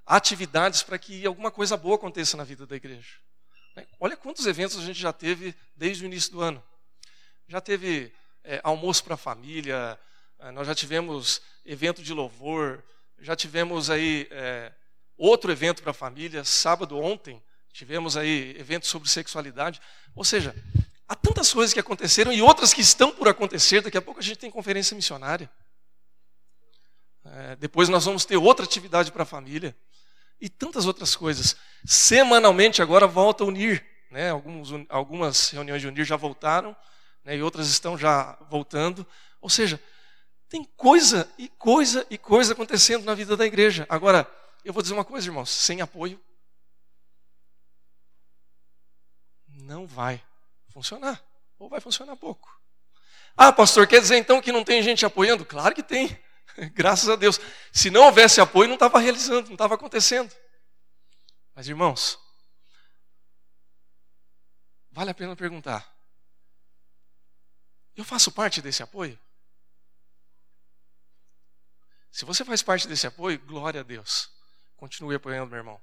[0.05, 3.25] atividades para que alguma coisa boa aconteça na vida da igreja.
[3.77, 3.85] Né?
[3.99, 6.61] Olha quantos eventos a gente já teve desde o início do ano.
[7.47, 8.11] Já teve
[8.43, 9.97] é, almoço para a família,
[10.39, 12.83] é, nós já tivemos evento de louvor,
[13.19, 14.73] já tivemos aí é,
[15.15, 19.79] outro evento para a família, sábado ontem, tivemos aí evento sobre sexualidade.
[20.15, 20.55] Ou seja,
[21.07, 23.81] há tantas coisas que aconteceram e outras que estão por acontecer.
[23.81, 25.49] Daqui a pouco a gente tem conferência missionária.
[27.23, 29.75] É, depois nós vamos ter outra atividade para a família
[30.39, 31.55] e tantas outras coisas.
[31.85, 34.29] Semanalmente agora volta a unir, né?
[34.29, 36.75] Alguns, algumas reuniões de unir já voltaram,
[37.23, 37.35] né?
[37.35, 39.05] e outras estão já voltando.
[39.41, 39.81] Ou seja,
[40.49, 43.85] tem coisa e coisa e coisa acontecendo na vida da igreja.
[43.89, 44.29] Agora,
[44.63, 46.19] eu vou dizer uma coisa, irmãos: sem apoio,
[49.47, 50.21] não vai
[50.69, 51.21] funcionar,
[51.59, 52.57] ou vai funcionar pouco.
[53.35, 55.45] Ah, pastor, quer dizer então que não tem gente apoiando?
[55.45, 56.17] Claro que tem.
[56.73, 57.39] Graças a Deus.
[57.71, 60.35] Se não houvesse apoio, não estava realizando, não estava acontecendo.
[61.53, 62.19] Mas, irmãos,
[64.91, 65.95] vale a pena perguntar:
[67.95, 69.19] eu faço parte desse apoio?
[72.11, 74.31] Se você faz parte desse apoio, glória a Deus.
[74.75, 75.81] Continue apoiando, meu irmão,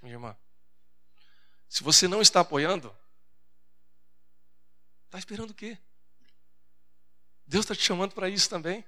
[0.00, 0.36] minha irmã.
[1.68, 2.94] Se você não está apoiando,
[5.06, 5.76] está esperando o quê?
[7.46, 8.84] Deus está te chamando para isso também.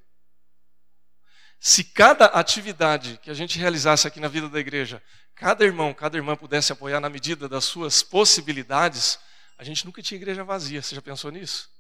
[1.61, 5.03] Se cada atividade que a gente realizasse aqui na vida da igreja,
[5.35, 9.19] cada irmão, cada irmã pudesse apoiar na medida das suas possibilidades,
[9.57, 10.83] a gente nunca tinha igreja vazia.
[10.83, 11.71] Você já pensou nisso?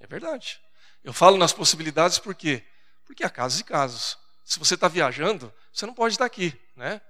[0.00, 0.60] É verdade.
[1.02, 2.62] Eu falo nas possibilidades por quê?
[3.04, 4.18] Porque há casos e casos.
[4.44, 6.58] Se você está viajando, você não pode estar aqui.
[6.76, 7.00] Né?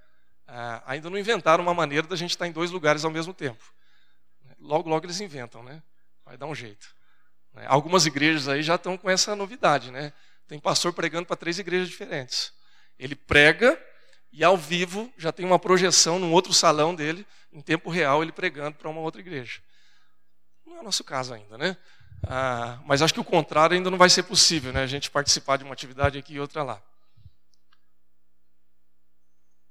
[0.46, 3.64] Ah, ainda não inventaram uma maneira da gente estar em dois lugares ao mesmo tempo.
[4.60, 5.82] Logo, logo eles inventam, né?
[6.24, 6.94] Vai dar um jeito.
[7.52, 7.64] Né?
[7.68, 10.12] Algumas igrejas aí já estão com essa novidade, né?
[10.46, 12.52] Tem pastor pregando para três igrejas diferentes.
[12.98, 13.80] Ele prega
[14.32, 18.32] e ao vivo já tem uma projeção num outro salão dele, em tempo real, ele
[18.32, 19.62] pregando para uma outra igreja.
[20.66, 21.76] Não é o nosso caso ainda, né?
[22.26, 24.82] Ah, mas acho que o contrário ainda não vai ser possível, né?
[24.82, 26.82] A gente participar de uma atividade aqui e outra lá.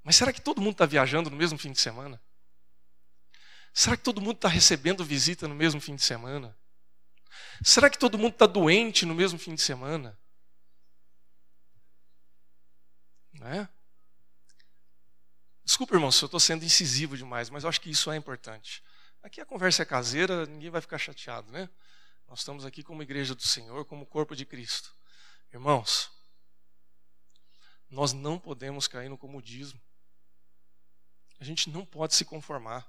[0.04, 2.22] Mas será que todo mundo está viajando no mesmo fim de semana?
[3.74, 6.56] Será que todo mundo está recebendo visita no mesmo fim de semana?
[7.64, 10.18] Será que todo mundo está doente no mesmo fim de semana?
[13.44, 13.70] Não é?
[15.66, 18.82] Desculpa, irmão, se eu estou sendo incisivo demais, mas eu acho que isso é importante.
[19.22, 21.70] Aqui a conversa é caseira, ninguém vai ficar chateado, né?
[22.28, 24.96] Nós estamos aqui como igreja do Senhor, como corpo de Cristo.
[25.52, 26.10] Irmãos,
[27.90, 29.80] nós não podemos cair no comodismo.
[31.38, 32.88] A gente não pode se conformar.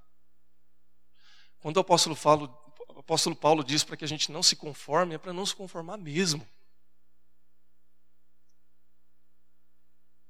[1.59, 5.17] Quando o apóstolo, Paulo, o apóstolo Paulo diz para que a gente não se conforme,
[5.17, 6.49] é para não se conformar mesmo.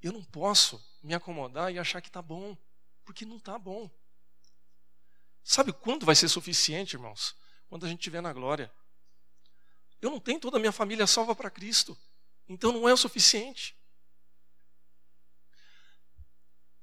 [0.04, 2.54] Eu não posso me acomodar e achar que está bom,
[3.06, 3.90] porque não está bom.
[5.42, 7.34] Sabe quando vai ser suficiente, irmãos?
[7.70, 8.70] Quando a gente estiver na glória.
[10.02, 11.96] Eu não tenho toda a minha família salva para Cristo,
[12.46, 13.74] então não é o suficiente.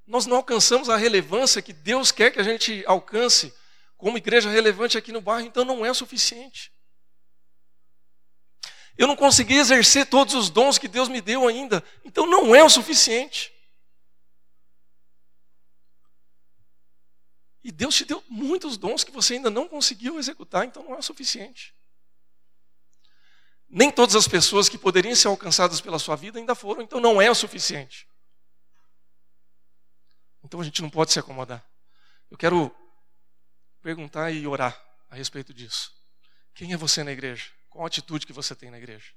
[0.08, 3.54] Nós não alcançamos a relevância que Deus quer que a gente alcance
[3.98, 6.74] como igreja relevante aqui no bairro, então não é o suficiente.
[8.98, 12.64] Eu não consegui exercer todos os dons que Deus me deu ainda, então não é
[12.64, 13.54] o suficiente.
[17.64, 20.98] E Deus te deu muitos dons que você ainda não conseguiu executar, então não é
[20.98, 21.76] o suficiente.
[23.70, 27.22] Nem todas as pessoas que poderiam ser alcançadas pela sua vida ainda foram, então não
[27.22, 28.08] é o suficiente.
[30.44, 31.64] Então a gente não pode se acomodar.
[32.30, 32.76] Eu quero
[33.82, 34.80] perguntar e orar
[35.10, 35.94] a respeito disso.
[36.54, 37.52] Quem é você na igreja?
[37.72, 39.14] Qual a atitude que você tem na igreja?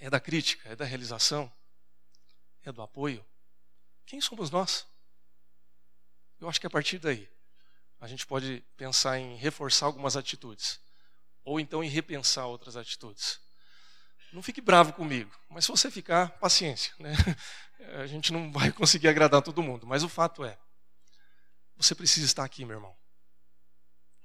[0.00, 0.70] É da crítica?
[0.70, 1.52] É da realização?
[2.64, 3.24] É do apoio?
[4.06, 4.86] Quem somos nós?
[6.40, 7.28] Eu acho que a partir daí
[8.00, 10.80] a gente pode pensar em reforçar algumas atitudes,
[11.44, 13.38] ou então em repensar outras atitudes.
[14.32, 17.12] Não fique bravo comigo, mas se você ficar, paciência, né?
[18.00, 20.58] A gente não vai conseguir agradar todo mundo, mas o fato é,
[21.76, 22.96] você precisa estar aqui, meu irmão.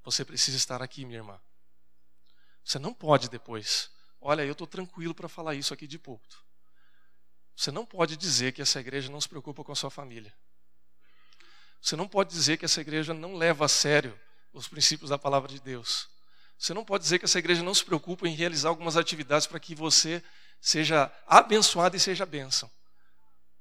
[0.03, 1.39] Você precisa estar aqui, minha irmã.
[2.63, 3.91] Você não pode depois,
[4.21, 6.43] olha, eu estou tranquilo para falar isso aqui de púlpito.
[7.55, 10.33] Você não pode dizer que essa igreja não se preocupa com a sua família.
[11.81, 14.17] Você não pode dizer que essa igreja não leva a sério
[14.53, 16.09] os princípios da palavra de Deus.
[16.57, 19.59] Você não pode dizer que essa igreja não se preocupa em realizar algumas atividades para
[19.59, 20.23] que você
[20.61, 22.71] seja abençoado e seja bênção.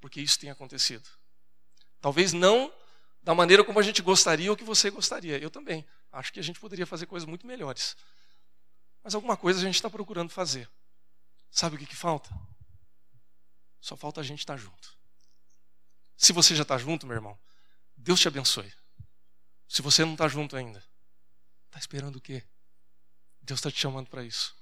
[0.01, 1.09] Porque isso tem acontecido.
[2.01, 2.73] Talvez não
[3.23, 5.39] da maneira como a gente gostaria ou que você gostaria.
[5.39, 5.85] Eu também.
[6.13, 7.97] Acho que a gente poderia fazer coisas muito melhores.
[9.03, 10.69] Mas alguma coisa a gente está procurando fazer.
[11.51, 12.31] Sabe o que, que falta?
[13.81, 14.97] Só falta a gente estar tá junto.
[16.17, 17.39] Se você já está junto, meu irmão,
[17.97, 18.73] Deus te abençoe.
[19.69, 20.83] Se você não está junto ainda,
[21.67, 22.45] está esperando o quê?
[23.41, 24.55] Deus está te chamando para isso.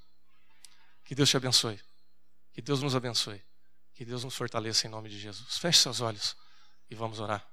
[1.05, 1.80] Que Deus te abençoe.
[2.53, 3.43] Que Deus nos abençoe.
[3.93, 5.59] Que Deus nos fortaleça em nome de Jesus.
[5.59, 6.36] Feche seus olhos
[6.88, 7.47] e vamos orar.